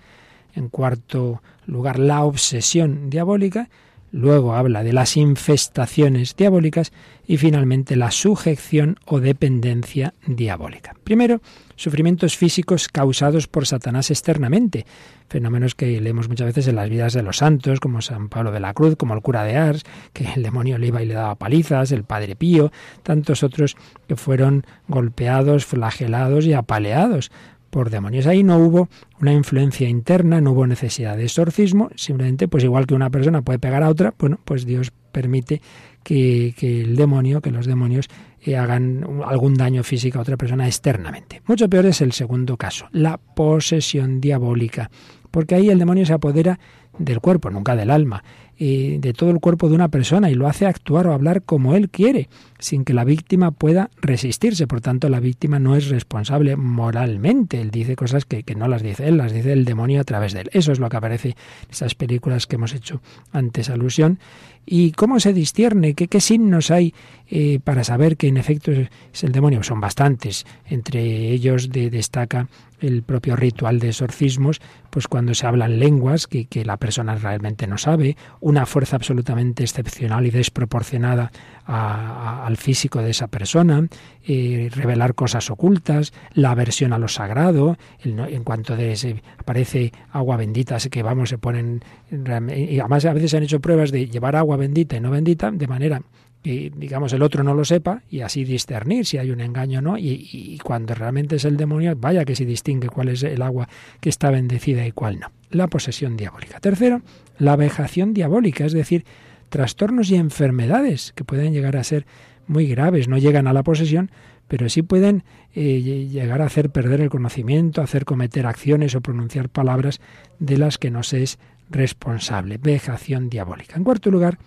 [0.53, 3.69] en cuarto lugar, la obsesión diabólica,
[4.15, 6.93] luego habla de las infestaciones diabólicas
[7.27, 10.95] y finalmente la sujeción o dependencia diabólica.
[11.03, 11.41] Primero,
[11.75, 14.85] sufrimientos físicos causados por Satanás externamente,
[15.27, 18.61] fenómenos que leemos muchas veces en las vidas de los santos, como San Pablo de
[18.61, 21.35] la Cruz, como el cura de Ars, que el demonio le iba y le daba
[21.35, 22.71] palizas, el Padre Pío,
[23.03, 23.75] tantos otros
[24.07, 27.31] que fueron golpeados, flagelados y apaleados
[27.75, 28.25] por demonios.
[28.25, 28.87] Ahí no hubo
[29.19, 33.59] una influencia interna, no hubo necesidad de exorcismo, simplemente pues igual que una persona puede
[33.59, 35.61] pegar a otra, bueno, pues Dios permite
[36.01, 38.07] que, el demonio, que los demonios
[38.41, 41.41] eh, hagan algún daño físico a otra persona externamente.
[41.47, 44.89] Mucho peor es el segundo caso, la posesión diabólica,
[45.29, 46.57] porque ahí el demonio se apodera
[46.97, 48.23] del cuerpo, nunca del alma,
[48.57, 51.89] de todo el cuerpo de una persona y lo hace actuar o hablar como él
[51.89, 52.29] quiere,
[52.59, 54.67] sin que la víctima pueda resistirse.
[54.67, 57.59] Por tanto, la víctima no es responsable moralmente.
[57.61, 60.33] Él dice cosas que, que no las dice él, las dice el demonio a través
[60.33, 60.49] de él.
[60.53, 61.35] Eso es lo que aparece en
[61.71, 63.01] esas películas que hemos hecho
[63.31, 64.19] antes alusión.
[64.65, 65.93] ¿Y cómo se discierne?
[65.93, 66.93] ¿Qué, qué signos hay
[67.29, 69.61] eh, para saber que en efecto es, el demonio?
[69.61, 70.45] Son bastantes.
[70.65, 72.47] Entre ellos de, destaca
[72.79, 77.67] el propio ritual de exorcismos, pues cuando se hablan lenguas que, que la persona realmente
[77.67, 81.31] no sabe, una fuerza absolutamente excepcional y desproporcionada
[81.65, 83.87] a, al físico de esa persona,
[84.25, 90.37] eh, revelar cosas ocultas, la aversión a lo sagrado, en cuanto de se aparece agua
[90.37, 94.35] bendita, que vamos, se ponen, y además a veces se han hecho pruebas de llevar
[94.35, 96.01] agua bendita y no bendita, de manera
[96.45, 99.81] que digamos el otro no lo sepa y así discernir si hay un engaño o
[99.81, 103.67] no y, cuando realmente es el demonio vaya que si distingue cuál es el agua
[103.99, 107.01] que está bendecida y cuál no la posesión diabólica tercero
[107.39, 109.05] la vejación diabólica es decir
[109.49, 112.05] trastornos y enfermedades que pueden llegar a ser
[112.45, 114.11] muy graves, no llegan a la posesión,
[114.47, 115.23] pero sí pueden
[115.55, 119.99] eh, llegar a hacer perder el conocimiento, hacer cometer acciones o pronunciar palabras
[120.37, 121.39] de las que no se es
[121.69, 122.57] responsable.
[122.57, 123.77] Vejación diabólica.
[123.77, 124.37] En cuarto lugar,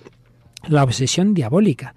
[0.67, 1.95] la obsesión diabólica.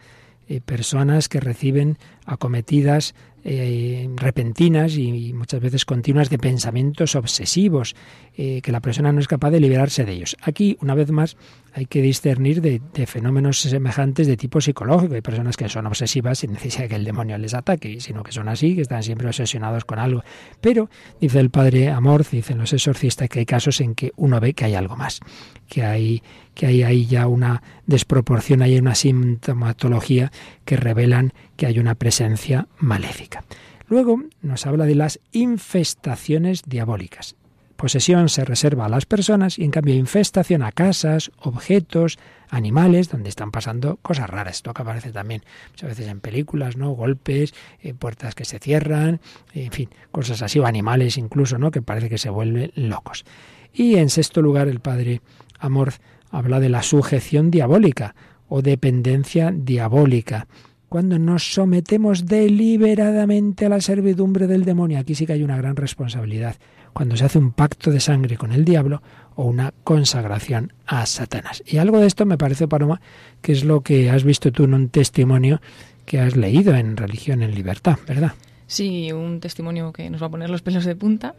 [0.48, 7.96] Eh, personas que reciben acometidas eh, repentinas y, muchas veces continuas de pensamientos obsesivos,
[8.38, 10.38] eh, que la persona no es capaz de liberarse de ellos.
[10.44, 11.38] Aquí, una vez más,
[11.74, 15.16] hay que discernir de, fenómenos semejantes de tipo psicológico.
[15.16, 18.32] Hay personas que son obsesivas sin necesidad de que el demonio les ataque, sino que
[18.32, 20.24] son así, que están siempre obsesionados con algo.
[20.60, 24.54] Pero, dice el padre Amor, dicen los exorcistas, que hay casos en que uno ve
[24.54, 25.20] que hay algo más,
[25.68, 26.22] que hay,
[26.62, 30.32] que hay ahí ya una desproporción, hay una sintomatología
[30.64, 33.44] que revelan que hay una presencia maléfica.
[33.88, 37.36] Luego nos habla de las infestaciones diabólicas.
[37.78, 43.30] Posesión se reserva a las personas y en cambio infestación a casas, objetos, animales, donde
[43.30, 44.58] están pasando cosas raras.
[44.58, 45.42] Esto que aparece también
[45.72, 46.92] muchas veces en películas, ¿no?
[46.92, 49.20] Golpes, eh, puertas que se cierran,
[49.56, 51.72] en fin, cosas así, o animales incluso, ¿no?
[51.72, 53.26] Que parece que se vuelven locos.
[53.74, 55.22] Y en sexto lugar, el padre
[55.62, 55.94] Amor
[56.32, 58.16] habla de la sujeción diabólica
[58.48, 60.48] o dependencia diabólica
[60.90, 65.00] cuando nos sometemos deliberadamente a la servidumbre del demonio.
[65.00, 66.58] Aquí sí que hay una gran responsabilidad
[66.92, 69.02] cuando se hace un pacto de sangre con el diablo
[69.36, 71.64] o una consagración a Satanás.
[71.66, 73.00] Y algo de esto me parece, Paloma,
[73.42, 75.62] que es lo que has visto tú en un testimonio
[76.06, 78.34] que has leído en Religión en Libertad, ¿verdad?
[78.72, 81.36] Sí, un testimonio que nos va a poner los pelos de punta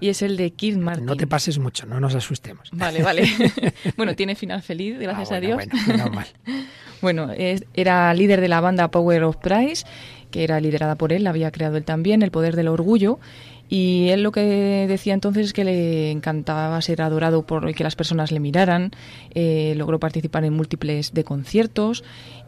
[0.00, 1.06] y es el de Keith Martin.
[1.06, 2.70] No te pases mucho, no nos asustemos.
[2.72, 3.22] Vale, vale.
[3.96, 5.62] bueno, tiene final feliz, gracias ah, a Dios.
[5.86, 6.10] Bueno,
[7.00, 7.30] bueno,
[7.72, 9.86] era líder de la banda Power of Price,
[10.32, 13.20] que era liderada por él, la había creado él también, El Poder del Orgullo,
[13.68, 17.94] Y él lo que decía entonces es que le encantaba ser adorado por que las
[17.94, 18.90] personas le miraran,
[19.36, 22.02] eh, logró participar en múltiples de conciertos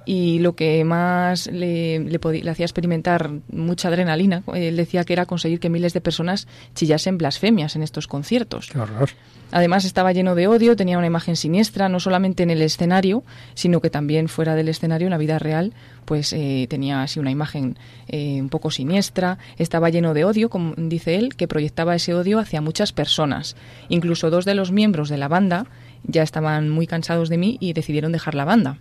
[0.05, 5.61] y lo que más le, le, hacía experimentar mucha adrenalina, él decía que era conseguir
[5.61, 8.68] que miles de personas chillasen blasfemias en estos conciertos.
[8.70, 9.11] Qué horror.
[9.50, 13.22] Además estaba lleno de odio, tenía una imagen siniestra, no solamente en el escenario,
[13.55, 15.72] sino que también fuera del escenario, en la vida real,
[16.05, 17.78] pues eh, tenía así una imagen
[18.09, 22.40] eh, un poco siniestra, estaba lleno de odio, como dice él, que proyectaba ese odio
[22.40, 23.55] hacia muchas personas.
[23.88, 25.66] Incluso dos de los miembros de la banda
[26.02, 28.78] ya estaban muy cansados de mí y decidieron dejar la banda.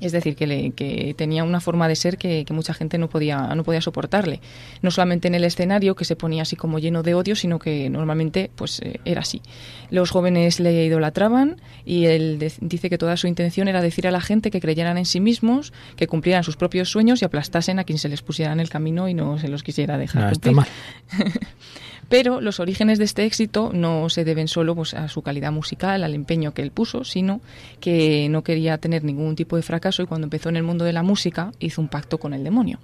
[0.00, 3.80] Es decir, que, tenía una forma de ser que, mucha gente no podía, no podía
[3.80, 4.40] soportarle.
[4.82, 7.90] No solamente en el escenario, que se ponía así como lleno de odio, sino que
[7.90, 9.42] normalmente pues eh, era así.
[9.90, 14.20] Los jóvenes le idolatraban y él dice que toda su intención era decir a la
[14.20, 17.98] gente que creyeran en sí mismos, que cumplieran sus propios sueños y aplastasen a quien
[17.98, 20.32] se les pusiera en el camino y no se los quisiera dejar.
[22.08, 26.04] Pero los orígenes de este éxito no se deben solo pues, a su calidad musical,
[26.04, 27.40] al empeño que él puso, sino
[27.80, 30.92] que no quería tener ningún tipo de fracaso y cuando empezó en el mundo de
[30.92, 32.78] la música hizo un pacto con el demonio.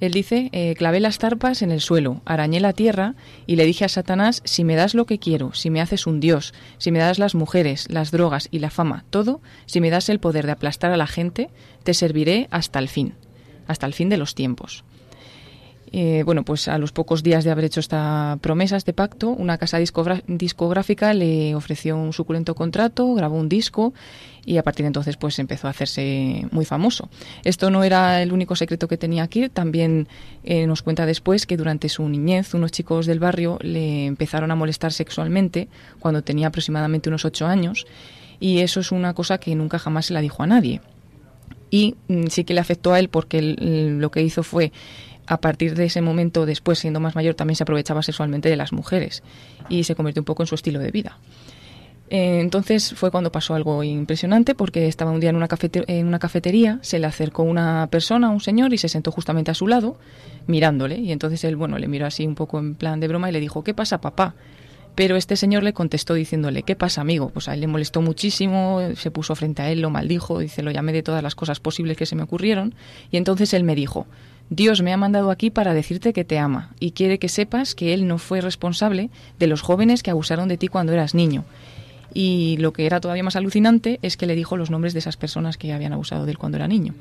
[0.00, 3.14] Él dice, eh, clavé las tarpas en el suelo, arañé la tierra
[3.46, 6.20] y le dije a Satanás, si me das lo que quiero, si me haces un
[6.20, 10.08] dios, si me das las mujeres, las drogas y la fama, todo, si me das
[10.08, 11.50] el poder de aplastar a la gente,
[11.84, 13.14] te serviré hasta el fin,
[13.66, 14.84] hasta el fin de los tiempos.
[15.96, 19.58] Eh, bueno, pues a los pocos días de haber hecho esta promesa, este pacto, una
[19.58, 23.94] casa discográfica le ofreció un suculento contrato, grabó un disco
[24.44, 27.08] y a partir de entonces pues empezó a hacerse muy famoso.
[27.44, 30.08] Esto no era el único secreto que tenía aquí, también
[30.42, 34.56] eh, nos cuenta después que durante su niñez unos chicos del barrio le empezaron a
[34.56, 35.68] molestar sexualmente
[36.00, 37.86] cuando tenía aproximadamente unos ocho años
[38.40, 40.80] y eso es una cosa que nunca jamás se la dijo a nadie.
[41.70, 44.72] Y mm, sí que le afectó a él porque lo que hizo fue
[45.26, 48.72] a partir de ese momento, después siendo más mayor, también se aprovechaba sexualmente de las
[48.72, 49.22] mujeres
[49.68, 51.18] y se convirtió un poco en su estilo de vida.
[52.10, 55.48] Eh, entonces fue cuando pasó algo impresionante porque estaba un día en una,
[55.86, 59.54] en una cafetería, se le acercó una persona, un señor, y se sentó justamente a
[59.54, 59.96] su lado
[60.46, 60.98] mirándole.
[60.98, 63.40] Y entonces él, bueno, le miró así un poco en plan de broma y le
[63.40, 64.34] dijo, ¿qué pasa, papá?
[64.94, 67.30] Pero este señor le contestó diciéndole, ¿qué pasa, amigo?
[67.30, 70.70] Pues a él le molestó muchísimo, se puso frente a él, lo maldijo, dice, lo
[70.70, 72.74] llamé de todas las cosas posibles que se me ocurrieron.
[73.10, 74.06] Y entonces él me dijo,
[74.54, 77.92] Dios me ha mandado aquí para decirte que te ama y quiere que sepas que
[77.92, 81.44] Él no fue responsable de los jóvenes que abusaron de ti cuando eras niño.
[82.12, 85.16] Y lo que era todavía más alucinante es que le dijo los nombres de esas
[85.16, 86.94] personas que habían abusado de él cuando era niño.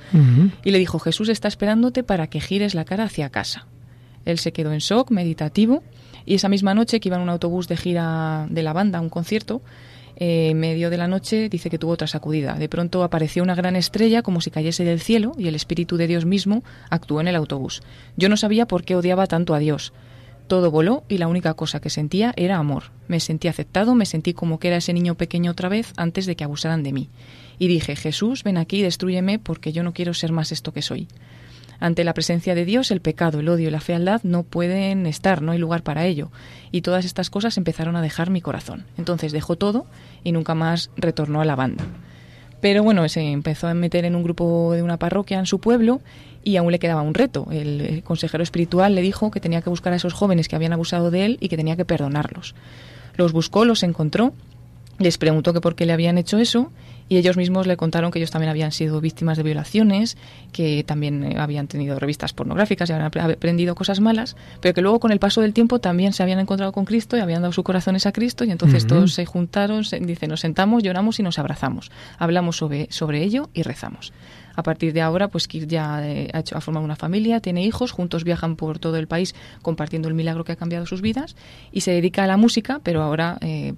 [0.64, 3.68] Y le dijo, Jesús está esperándote para que gires la cara hacia casa.
[4.26, 5.84] Él se quedó en shock, meditativo,
[6.26, 9.02] y esa misma noche que iba en un autobús de gira de la banda a
[9.02, 9.62] un concierto,
[10.16, 12.54] eh, en medio de la noche dice que tuvo otra sacudida.
[12.56, 16.08] De pronto apareció una gran estrella como si cayese del cielo y el Espíritu de
[16.08, 17.82] Dios mismo actuó en el autobús.
[18.18, 19.94] Yo no sabía por qué odiaba tanto a Dios.
[20.48, 22.92] Todo voló y la única cosa que sentía era amor.
[23.08, 26.36] Me sentí aceptado, me sentí como que era ese niño pequeño otra vez antes de
[26.36, 27.10] que abusaran de mí.
[27.60, 31.08] Y dije, Jesús, ven aquí destruyeme porque yo no quiero ser más esto que soy.
[31.84, 35.42] Ante la presencia de Dios, el pecado, el odio y la fealdad no pueden estar,
[35.42, 36.32] no hay lugar para ello.
[36.72, 38.86] Y todas estas cosas empezaron a dejar mi corazón.
[38.98, 39.86] Entonces dejó todo
[40.24, 41.84] y nunca más retornó a la banda.
[42.62, 46.00] Pero bueno, se empezó a meter en un grupo de una parroquia en su pueblo
[46.42, 47.50] y aún le quedaba un reto.
[47.52, 51.12] El, consejero espiritual le dijo que tenía que buscar a esos jóvenes que habían abusado
[51.12, 52.56] de él y que tenía que perdonarlos.
[53.18, 54.32] Los buscó, los encontró,
[55.00, 56.72] les preguntó que por qué le habían hecho eso
[57.14, 60.18] y ellos mismos le contaron que ellos también habían sido víctimas de violaciones,
[60.52, 65.00] que también eh, habían tenido revistas pornográficas y habían aprendido cosas malas, pero que luego
[65.00, 67.64] con el paso del tiempo también se habían encontrado con Cristo y habían dado sus
[67.64, 71.38] corazones a Cristo y entonces todos se juntaron, se, dice, nos sentamos, lloramos y nos
[71.38, 74.12] abrazamos, hablamos sobre, sobre ello y rezamos.
[74.56, 77.64] A partir de ahora, pues Kir ya eh, ha, hecho, ha formado una familia, tiene
[77.64, 81.36] hijos, juntos viajan por todo el país compartiendo el milagro que ha cambiado sus vidas
[81.72, 83.74] y se dedica a la música, pero ahora eh,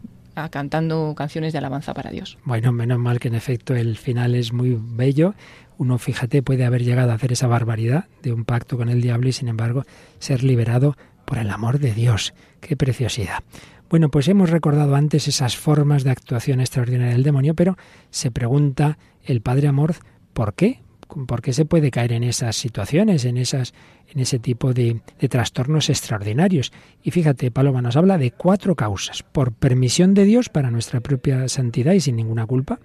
[0.51, 2.38] cantando canciones de alabanza para Dios.
[2.43, 5.33] Bueno, menos mal que en efecto el final es muy bello.
[5.77, 9.29] Uno, fíjate, puede haber llegado a hacer esa barbaridad de un pacto con el diablo
[9.29, 9.83] y sin embargo
[10.19, 12.33] ser liberado por el amor de Dios.
[12.61, 13.43] Qué preciosidad.
[13.89, 17.77] Bueno, pues hemos recordado antes esas formas de actuación extraordinaria del demonio, pero
[18.09, 19.95] se pregunta el Padre Amor,
[20.33, 20.81] ¿por qué?
[21.08, 23.74] ¿Por qué se puede caer en esas situaciones, en, esas,
[24.08, 26.74] en ese tipo de, de trastornos extraordinarios?
[27.03, 29.24] Y fíjate, Paloma nos habla de cuatro causas.
[29.24, 32.80] Por permisión de Dios para nuestra propia santidad y sin ninguna culpa.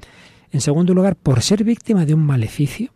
[0.52, 2.92] En segundo lugar, por ser víctima de un maleficio.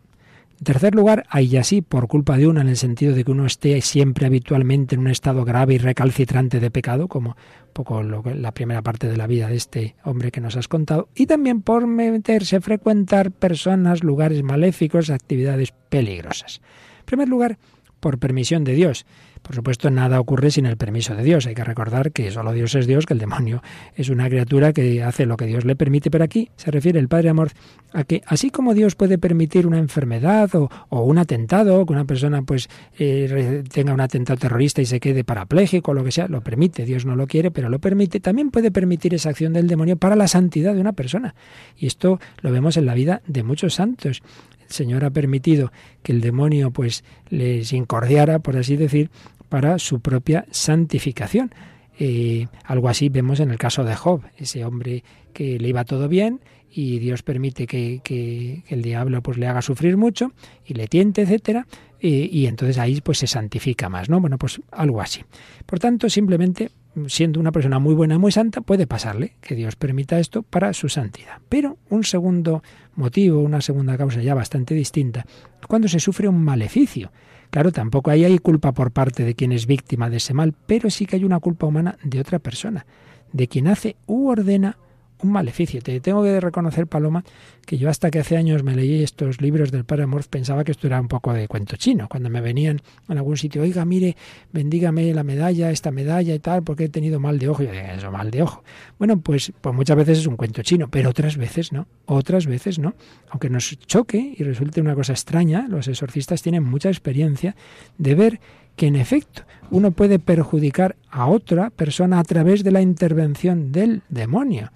[0.57, 3.45] En tercer lugar, hay así por culpa de uno en el sentido de que uno
[3.45, 7.35] esté siempre habitualmente en un estado grave y recalcitrante de pecado, como
[7.73, 11.09] poco lo, la primera parte de la vida de este hombre que nos has contado,
[11.13, 16.61] y también por meterse, frecuentar personas, lugares maléficos, actividades peligrosas.
[16.99, 17.57] En primer lugar,
[17.99, 19.05] por permisión de Dios.
[19.45, 21.45] Por supuesto, nada ocurre sin el permiso de Dios.
[21.45, 23.61] Hay que recordar que solo Dios es Dios, que el demonio
[23.95, 26.09] es una criatura que hace lo que Dios le permite.
[26.09, 27.51] Pero aquí se refiere el Padre Amor
[27.93, 32.41] a que así como Dios puede permitir una enfermedad o, un atentado, que una persona
[32.41, 36.41] pues eh, tenga un atentado terrorista y se quede parapléjico o lo que sea, lo
[36.41, 36.83] permite.
[36.83, 38.19] Dios no lo quiere, pero lo permite.
[38.19, 41.35] También puede permitir esa acción del demonio para la santidad de una persona.
[41.77, 44.23] Y esto lo vemos en la vida de muchos santos.
[44.67, 45.71] El Señor ha permitido
[46.01, 49.11] que el demonio pues les incordiara, por así decir,
[49.55, 51.49] para su propia santificación.
[51.97, 56.09] Eh, algo así vemos en el caso de Job, ese hombre que le iba todo
[56.09, 60.33] bien y Dios permite que, el diablo pues le haga sufrir mucho
[60.65, 61.67] y le tiente, etcétera,
[62.01, 64.19] y, entonces ahí pues se santifica más, ¿no?
[64.19, 65.23] Bueno, pues algo así.
[65.65, 66.71] Por tanto, simplemente
[67.07, 70.89] siendo una persona muy buena, muy santa, puede pasarle que Dios permita esto para su
[70.89, 71.39] santidad.
[71.47, 72.61] Pero un segundo
[72.95, 75.25] motivo, una segunda causa ya bastante distinta,
[75.69, 77.09] cuando se sufre un maleficio.
[77.55, 81.05] Claro, tampoco hay culpa por parte de quien es víctima de ese mal, pero sí
[81.05, 82.85] que hay una culpa humana de otra persona,
[83.31, 84.77] de quien hace u ordena
[85.21, 85.81] un maleficio.
[85.81, 87.23] Te tengo que reconocer, Paloma,
[87.65, 90.87] que yo hasta que hace años me leí estos libros del Padre pensaba que esto
[90.87, 92.07] era un poco de cuento chino.
[92.09, 94.15] Cuando me venían en algún sitio, oiga, mire,
[94.51, 97.63] bendígame la medalla, esta medalla y tal, porque he tenido mal de ojo.
[97.63, 98.63] Yo digo, eso, mal de ojo.
[98.99, 101.87] Bueno, pues, pues muchas veces es un cuento chino, pero otras veces no.
[102.05, 102.95] Otras veces no.
[103.29, 107.55] Aunque nos choque y resulte una cosa extraña, los exorcistas tienen mucha experiencia
[107.97, 108.39] de ver
[108.75, 114.03] que en efecto uno puede perjudicar a otra persona a través de la intervención del
[114.09, 114.71] demonio.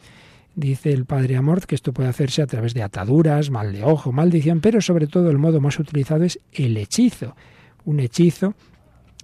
[0.60, 4.12] Dice el padre Amort que esto puede hacerse a través de ataduras, mal de ojo,
[4.12, 7.34] maldición, pero sobre todo el modo más utilizado es el hechizo.
[7.86, 8.56] Un hechizo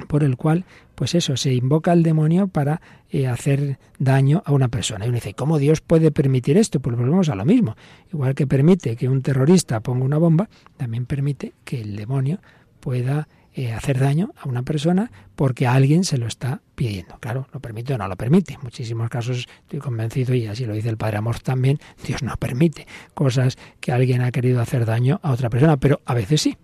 [0.07, 0.63] por el cual,
[0.95, 2.79] pues eso, se invoca al demonio para
[3.09, 5.03] eh, hacer daño a una persona.
[5.03, 6.79] Y uno dice, ¿cómo Dios puede permitir esto?
[6.79, 7.75] Pues volvemos a lo mismo.
[8.13, 12.39] Igual que permite que un terrorista ponga una bomba, también permite que el demonio
[12.79, 13.27] pueda
[13.57, 17.17] eh, hacer daño a una persona porque alguien se lo está pidiendo.
[17.21, 18.55] Claro, lo permite o no lo permite.
[18.55, 22.35] En muchísimos casos estoy convencido, y así lo dice el Padre Amor también, Dios no
[22.35, 26.57] permite cosas que alguien ha querido hacer daño a otra persona, pero a veces sí.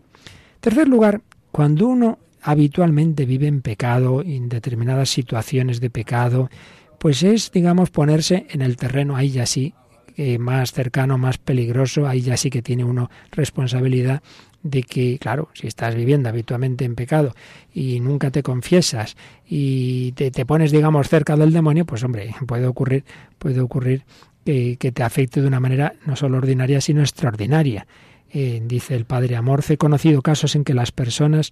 [0.60, 1.22] Tercer lugar,
[1.54, 6.50] cuando uno habitualmente vive en pecado, en determinadas situaciones de pecado,
[7.00, 9.74] pues es, digamos, ponerse en el terreno ahí ya sí,
[10.18, 14.22] eh, más cercano, más peligroso, ahí ya sí que tiene uno responsabilidad
[14.64, 17.34] de que, claro, si estás viviendo habitualmente en pecado
[17.74, 19.16] y nunca te confiesas
[19.48, 23.04] y te, pones, digamos, cerca del demonio, pues hombre, puede ocurrir,
[23.40, 24.04] puede ocurrir
[24.46, 27.88] que, te afecte de una manera no solo ordinaria, sino extraordinaria.
[28.34, 31.52] Eh, dice el padre Amorce, he conocido casos en que las personas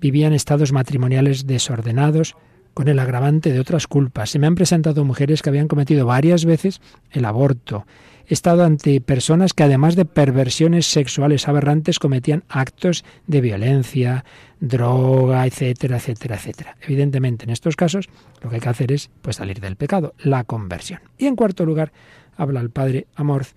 [0.00, 2.36] vivían estados matrimoniales desordenados,
[2.76, 4.28] con el agravante de otras culpas.
[4.28, 7.86] Se me han presentado mujeres que habían cometido varias veces el aborto,
[8.28, 14.26] he estado ante personas que además de perversiones sexuales aberrantes cometían actos de violencia,
[14.60, 16.76] droga, etcétera, etcétera, etcétera.
[16.82, 18.10] Evidentemente, en estos casos
[18.42, 21.00] lo que hay que hacer es pues salir del pecado, la conversión.
[21.16, 21.92] Y en cuarto lugar,
[22.36, 23.54] habla el padre Amorth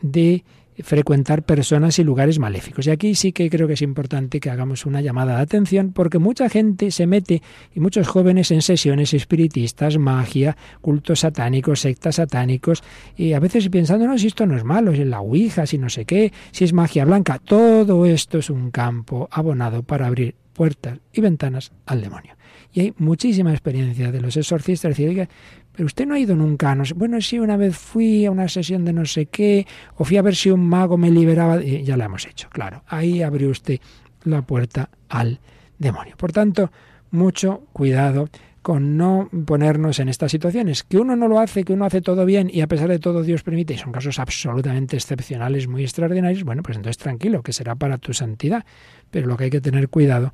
[0.00, 0.44] de
[0.80, 2.86] frecuentar personas y lugares maléficos.
[2.86, 6.18] Y aquí sí que creo que es importante que hagamos una llamada de atención porque
[6.18, 7.42] mucha gente se mete
[7.74, 12.82] y muchos jóvenes en sesiones espiritistas, magia, cultos satánicos, sectas satánicos
[13.16, 15.88] y a veces pensando, no, si esto no es malo, es la Ouija, si no
[15.88, 20.98] sé qué, si es magia blanca, todo esto es un campo abonado para abrir puertas
[21.12, 22.36] y ventanas al demonio.
[22.72, 25.28] Y hay muchísima experiencia de los exorcistas, decir,
[25.72, 28.48] pero usted no ha ido nunca, no sé, bueno, sí, una vez fui a una
[28.48, 29.66] sesión de no sé qué,
[29.96, 32.82] o fui a ver si un mago me liberaba, y ya lo hemos hecho, claro,
[32.86, 33.80] ahí abrió usted
[34.24, 35.40] la puerta al
[35.78, 36.16] demonio.
[36.16, 36.70] Por tanto,
[37.10, 38.28] mucho cuidado
[38.62, 42.24] con no ponernos en estas situaciones, que uno no lo hace, que uno hace todo
[42.24, 46.44] bien y a pesar de todo Dios permite, y son casos absolutamente excepcionales, muy extraordinarios,
[46.44, 48.64] bueno, pues entonces tranquilo, que será para tu santidad,
[49.10, 50.32] pero lo que hay que tener cuidado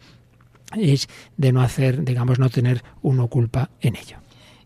[0.77, 1.09] es
[1.39, 4.19] de no hacer, digamos, no tener uno culpa en ello.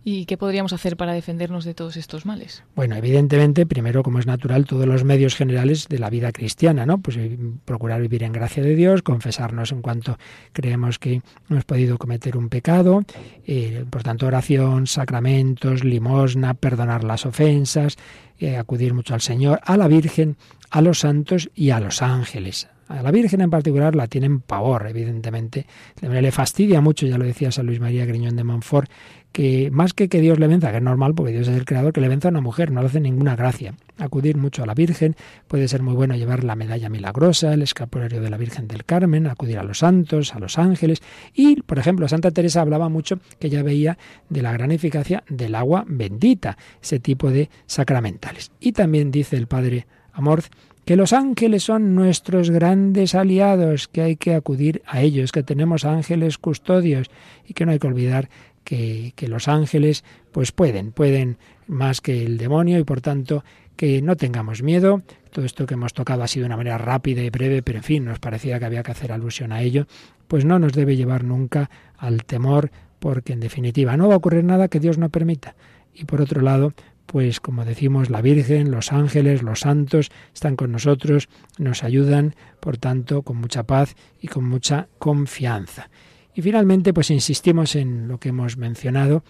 [0.05, 2.65] ¿Y qué podríamos hacer para defendernos de todos estos males?
[2.75, 6.99] Bueno, evidentemente, primero, como es natural, todos los medios generales de la vida cristiana, ¿no?
[6.99, 10.19] Pues eh, procurar vivir en gracia de Dios, confesarnos en cuanto
[10.53, 13.05] creemos que hemos podido cometer un pecado,
[13.47, 17.97] eh, por tanto, oración, sacramentos, limosna, perdonar las ofensas,
[18.39, 20.37] eh, acudir mucho al Señor, a la Virgen,
[20.71, 22.69] a los santos y a los ángeles.
[22.93, 25.67] A la Virgen en particular la tienen pavor, evidentemente.
[26.03, 28.91] Le fastidia mucho, ya lo decía San Luis María Griñón de Montfort,
[29.33, 31.95] que más que que Dios le venza, que es normal porque Dios es el creador,
[31.95, 33.73] que le venza a una mujer, no le hace ninguna gracia.
[33.97, 35.17] Acudir mucho a la Virgen,
[35.49, 39.27] puede ser muy bueno llevar la medalla milagrosa, el escapulario de la Virgen del Carmen,
[39.27, 41.01] acudir a los santos, a los ángeles.
[41.33, 43.97] Y, por ejemplo, Santa Teresa hablaba mucho que ella veía
[44.29, 48.51] de la gran eficacia del agua bendita, ese tipo de sacramentales.
[48.61, 50.53] Y también dice el padre Amorth
[50.85, 55.85] que los ángeles son nuestros grandes aliados, que hay que acudir a ellos, que tenemos
[55.85, 57.11] ángeles custodios
[57.47, 58.29] y que no hay que olvidar
[58.65, 63.45] que, que los ángeles pues pueden, pueden más que el demonio y por tanto
[63.77, 65.03] que no tengamos miedo.
[65.31, 67.85] Todo esto que hemos tocado ha sido de una manera rápida y breve, pero en
[67.85, 69.87] fin, nos parecía que había que hacer alusión a ello,
[70.29, 74.45] pues no nos debe llevar nunca al temor, porque en definitiva no va a ocurrir
[74.45, 75.57] nada que Dios no permita.
[75.95, 76.75] Y por otro lado,
[77.13, 82.79] pues como decimos, la Virgen, los ángeles, los santos están con nosotros, nos ayudan, por
[82.79, 85.91] tanto, con mucha paz y con mucha confianza.
[86.35, 89.23] Y finalmente, pues insistimos en lo que hemos mencionado,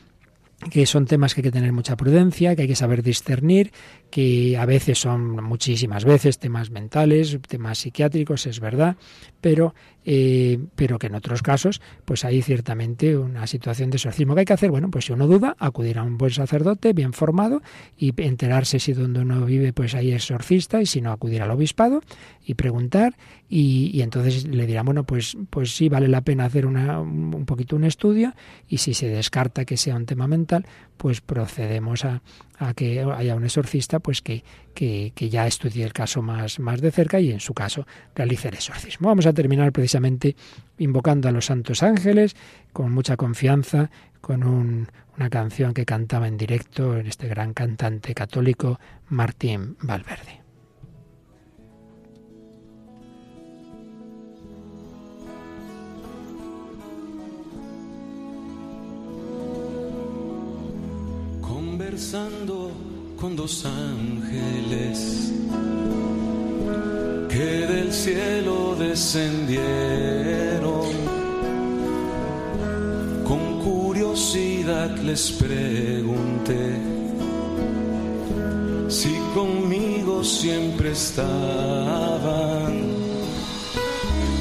[0.70, 3.72] que son temas que hay que tener mucha prudencia, que hay que saber discernir,
[4.10, 8.96] que a veces son muchísimas veces temas mentales, temas psiquiátricos, es verdad,
[9.40, 9.74] pero
[10.04, 14.46] eh, pero que en otros casos, pues hay ciertamente una situación de exorcismo que hay
[14.46, 14.70] que hacer.
[14.70, 17.62] Bueno, pues si uno duda, acudir a un buen sacerdote bien formado
[17.96, 22.02] y enterarse si donde uno vive, pues hay exorcista, y si no, acudir al obispado
[22.44, 23.16] y preguntar,
[23.48, 27.76] y, entonces le dirán, bueno, pues, pues sí vale la pena hacer una, un poquito
[27.76, 28.34] un estudio,
[28.68, 30.66] y si se descarta que sea un tema mental,
[31.02, 32.22] pues procedemos a,
[32.60, 36.80] a que haya un exorcista pues que, que, que, ya estudie el caso más, más
[36.80, 39.08] de cerca y en su caso realice el exorcismo.
[39.08, 40.36] Vamos a terminar precisamente
[40.78, 42.36] invocando a los santos ángeles
[42.72, 43.90] con mucha confianza,
[44.20, 44.86] con un,
[45.16, 48.78] una canción que cantaba en directo en este gran cantante católico
[49.08, 50.41] Martín Valverde.
[61.92, 62.72] Conversando
[63.20, 65.30] con dos ángeles
[67.28, 69.60] que del cielo descendieron.
[73.28, 76.78] Con curiosidad les pregunté
[78.88, 82.72] si conmigo siempre estaban.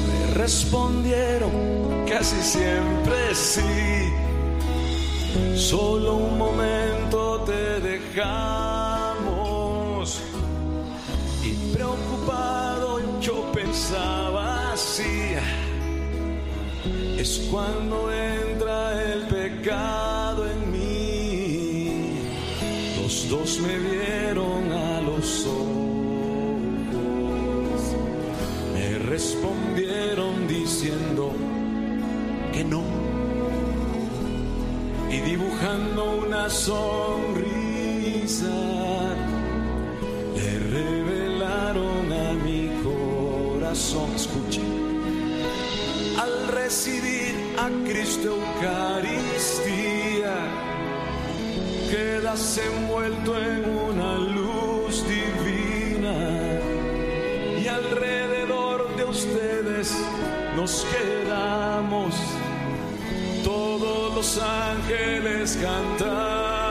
[0.08, 1.52] Me respondieron
[2.08, 4.21] casi siempre sí
[5.54, 9.22] Solo un momento te dejamos.
[11.42, 15.34] Y preocupado yo pensaba así.
[17.16, 22.18] Es cuando entra el pecado en mí.
[23.00, 25.72] Los dos me vieron a los ojos.
[28.74, 31.32] Me respondieron diciendo
[32.52, 32.91] que no
[35.12, 37.44] y dibujando una sonrisa
[40.34, 44.10] le revelaron a mi corazón.
[44.16, 44.62] Escuche,
[46.18, 50.34] al recibir a Cristo Eucaristía,
[51.90, 56.16] quedas envuelto en una luz divina
[57.62, 59.94] y alrededor de ustedes
[60.56, 62.14] nos quedamos
[64.22, 66.61] los ángeles cantando.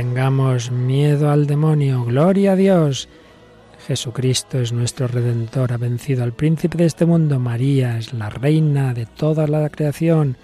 [0.00, 2.06] Tengamos miedo al demonio.
[2.06, 3.06] Gloria a Dios.
[3.86, 7.38] Jesucristo es nuestro Redentor, ha vencido al príncipe de este mundo.
[7.38, 10.38] María es la reina de toda la creación.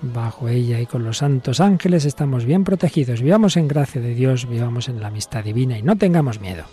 [0.00, 3.20] Bajo ella y con los santos ángeles estamos bien protegidos.
[3.20, 6.64] Vivamos en gracia de Dios, vivamos en la amistad divina y no tengamos miedo.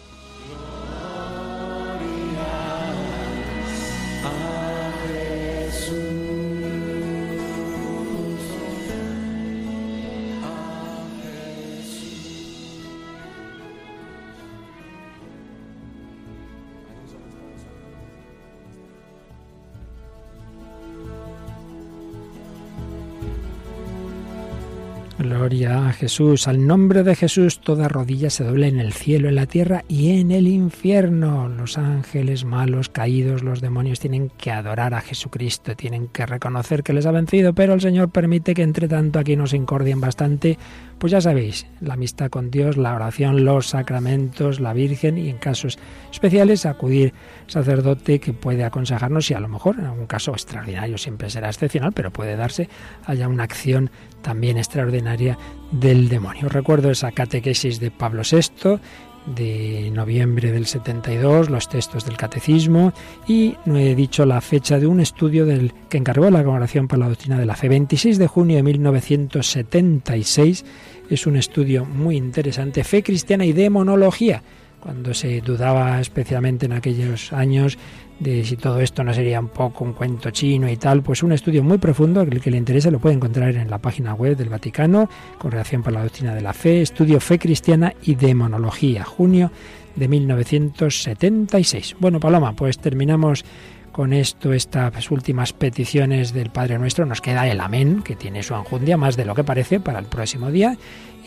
[25.49, 26.47] Gloria a Jesús.
[26.47, 30.19] Al nombre de Jesús toda rodilla se doble en el cielo, en la tierra y
[30.19, 31.49] en el infierno.
[31.49, 36.93] Los ángeles malos, caídos, los demonios tienen que adorar a Jesucristo, tienen que reconocer que
[36.93, 40.59] les ha vencido, pero el Señor permite que entre tanto aquí nos incordien bastante
[40.99, 45.37] pues ya sabéis, la amistad con Dios, la oración, los sacramentos, la Virgen y en
[45.37, 45.79] casos
[46.11, 47.13] especiales acudir
[47.47, 51.93] sacerdote que puede aconsejarnos y a lo mejor en algún caso extraordinario siempre será excepcional,
[51.93, 52.67] pero puede darse
[53.05, 53.89] haya una acción
[54.21, 55.37] también extraordinaria
[55.71, 56.49] del demonio.
[56.49, 58.79] Recuerdo esa catequesis de Pablo VI
[59.25, 62.93] de noviembre del 72, los textos del catecismo
[63.27, 67.01] y no he dicho la fecha de un estudio del que encargó la Congregación para
[67.01, 70.65] la Doctrina de la Fe, 26 de junio de 1976.
[71.09, 74.41] Es un estudio muy interesante, Fe cristiana y demonología,
[74.79, 77.77] cuando se dudaba especialmente en aquellos años
[78.19, 81.31] de si todo esto no sería un poco un cuento chino y tal, pues un
[81.31, 84.49] estudio muy profundo, el que le interese lo puede encontrar en la página web del
[84.49, 89.51] Vaticano, Congregación para la Doctrina de la Fe, Estudio Fe Cristiana y Demonología, junio
[89.95, 91.95] de 1976.
[91.99, 93.45] Bueno, Paloma, pues terminamos
[93.91, 98.55] con esto, estas últimas peticiones del Padre Nuestro, nos queda el amén, que tiene su
[98.55, 100.77] anjundia más de lo que parece para el próximo día.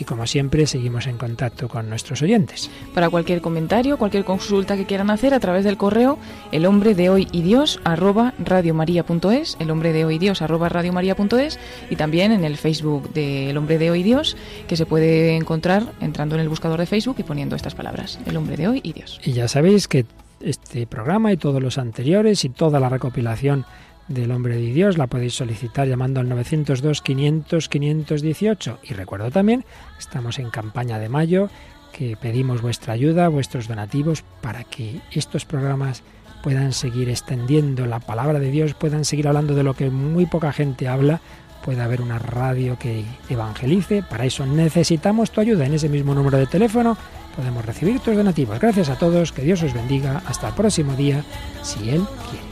[0.02, 2.68] Y como siempre, seguimos en contacto con nuestros oyentes.
[2.92, 6.18] Para cualquier comentario, cualquier consulta que quieran hacer a través del correo,
[6.50, 10.68] el hombre de hoy y Dios arroba radiomaria.es, el hombre de hoy y Dios arroba
[10.68, 14.36] radiomaria.es y también en el Facebook de El hombre de hoy y Dios,
[14.66, 18.36] que se puede encontrar entrando en el buscador de Facebook y poniendo estas palabras, el
[18.36, 19.20] hombre de hoy y Dios.
[19.24, 20.04] Y ya sabéis que
[20.40, 23.66] este programa y todos los anteriores y toda la recopilación
[24.12, 29.64] del Hombre de Dios la podéis solicitar llamando al 902 500 518 y recuerdo también
[29.98, 31.48] estamos en campaña de mayo
[31.92, 36.02] que pedimos vuestra ayuda, vuestros donativos para que estos programas
[36.42, 40.52] puedan seguir extendiendo la palabra de Dios, puedan seguir hablando de lo que muy poca
[40.52, 41.20] gente habla,
[41.64, 44.02] pueda haber una radio que evangelice.
[44.02, 46.96] Para eso necesitamos tu ayuda en ese mismo número de teléfono
[47.34, 48.60] podemos recibir tus donativos.
[48.60, 50.22] Gracias a todos, que Dios os bendiga.
[50.26, 51.24] Hasta el próximo día,
[51.62, 52.51] si Él quiere.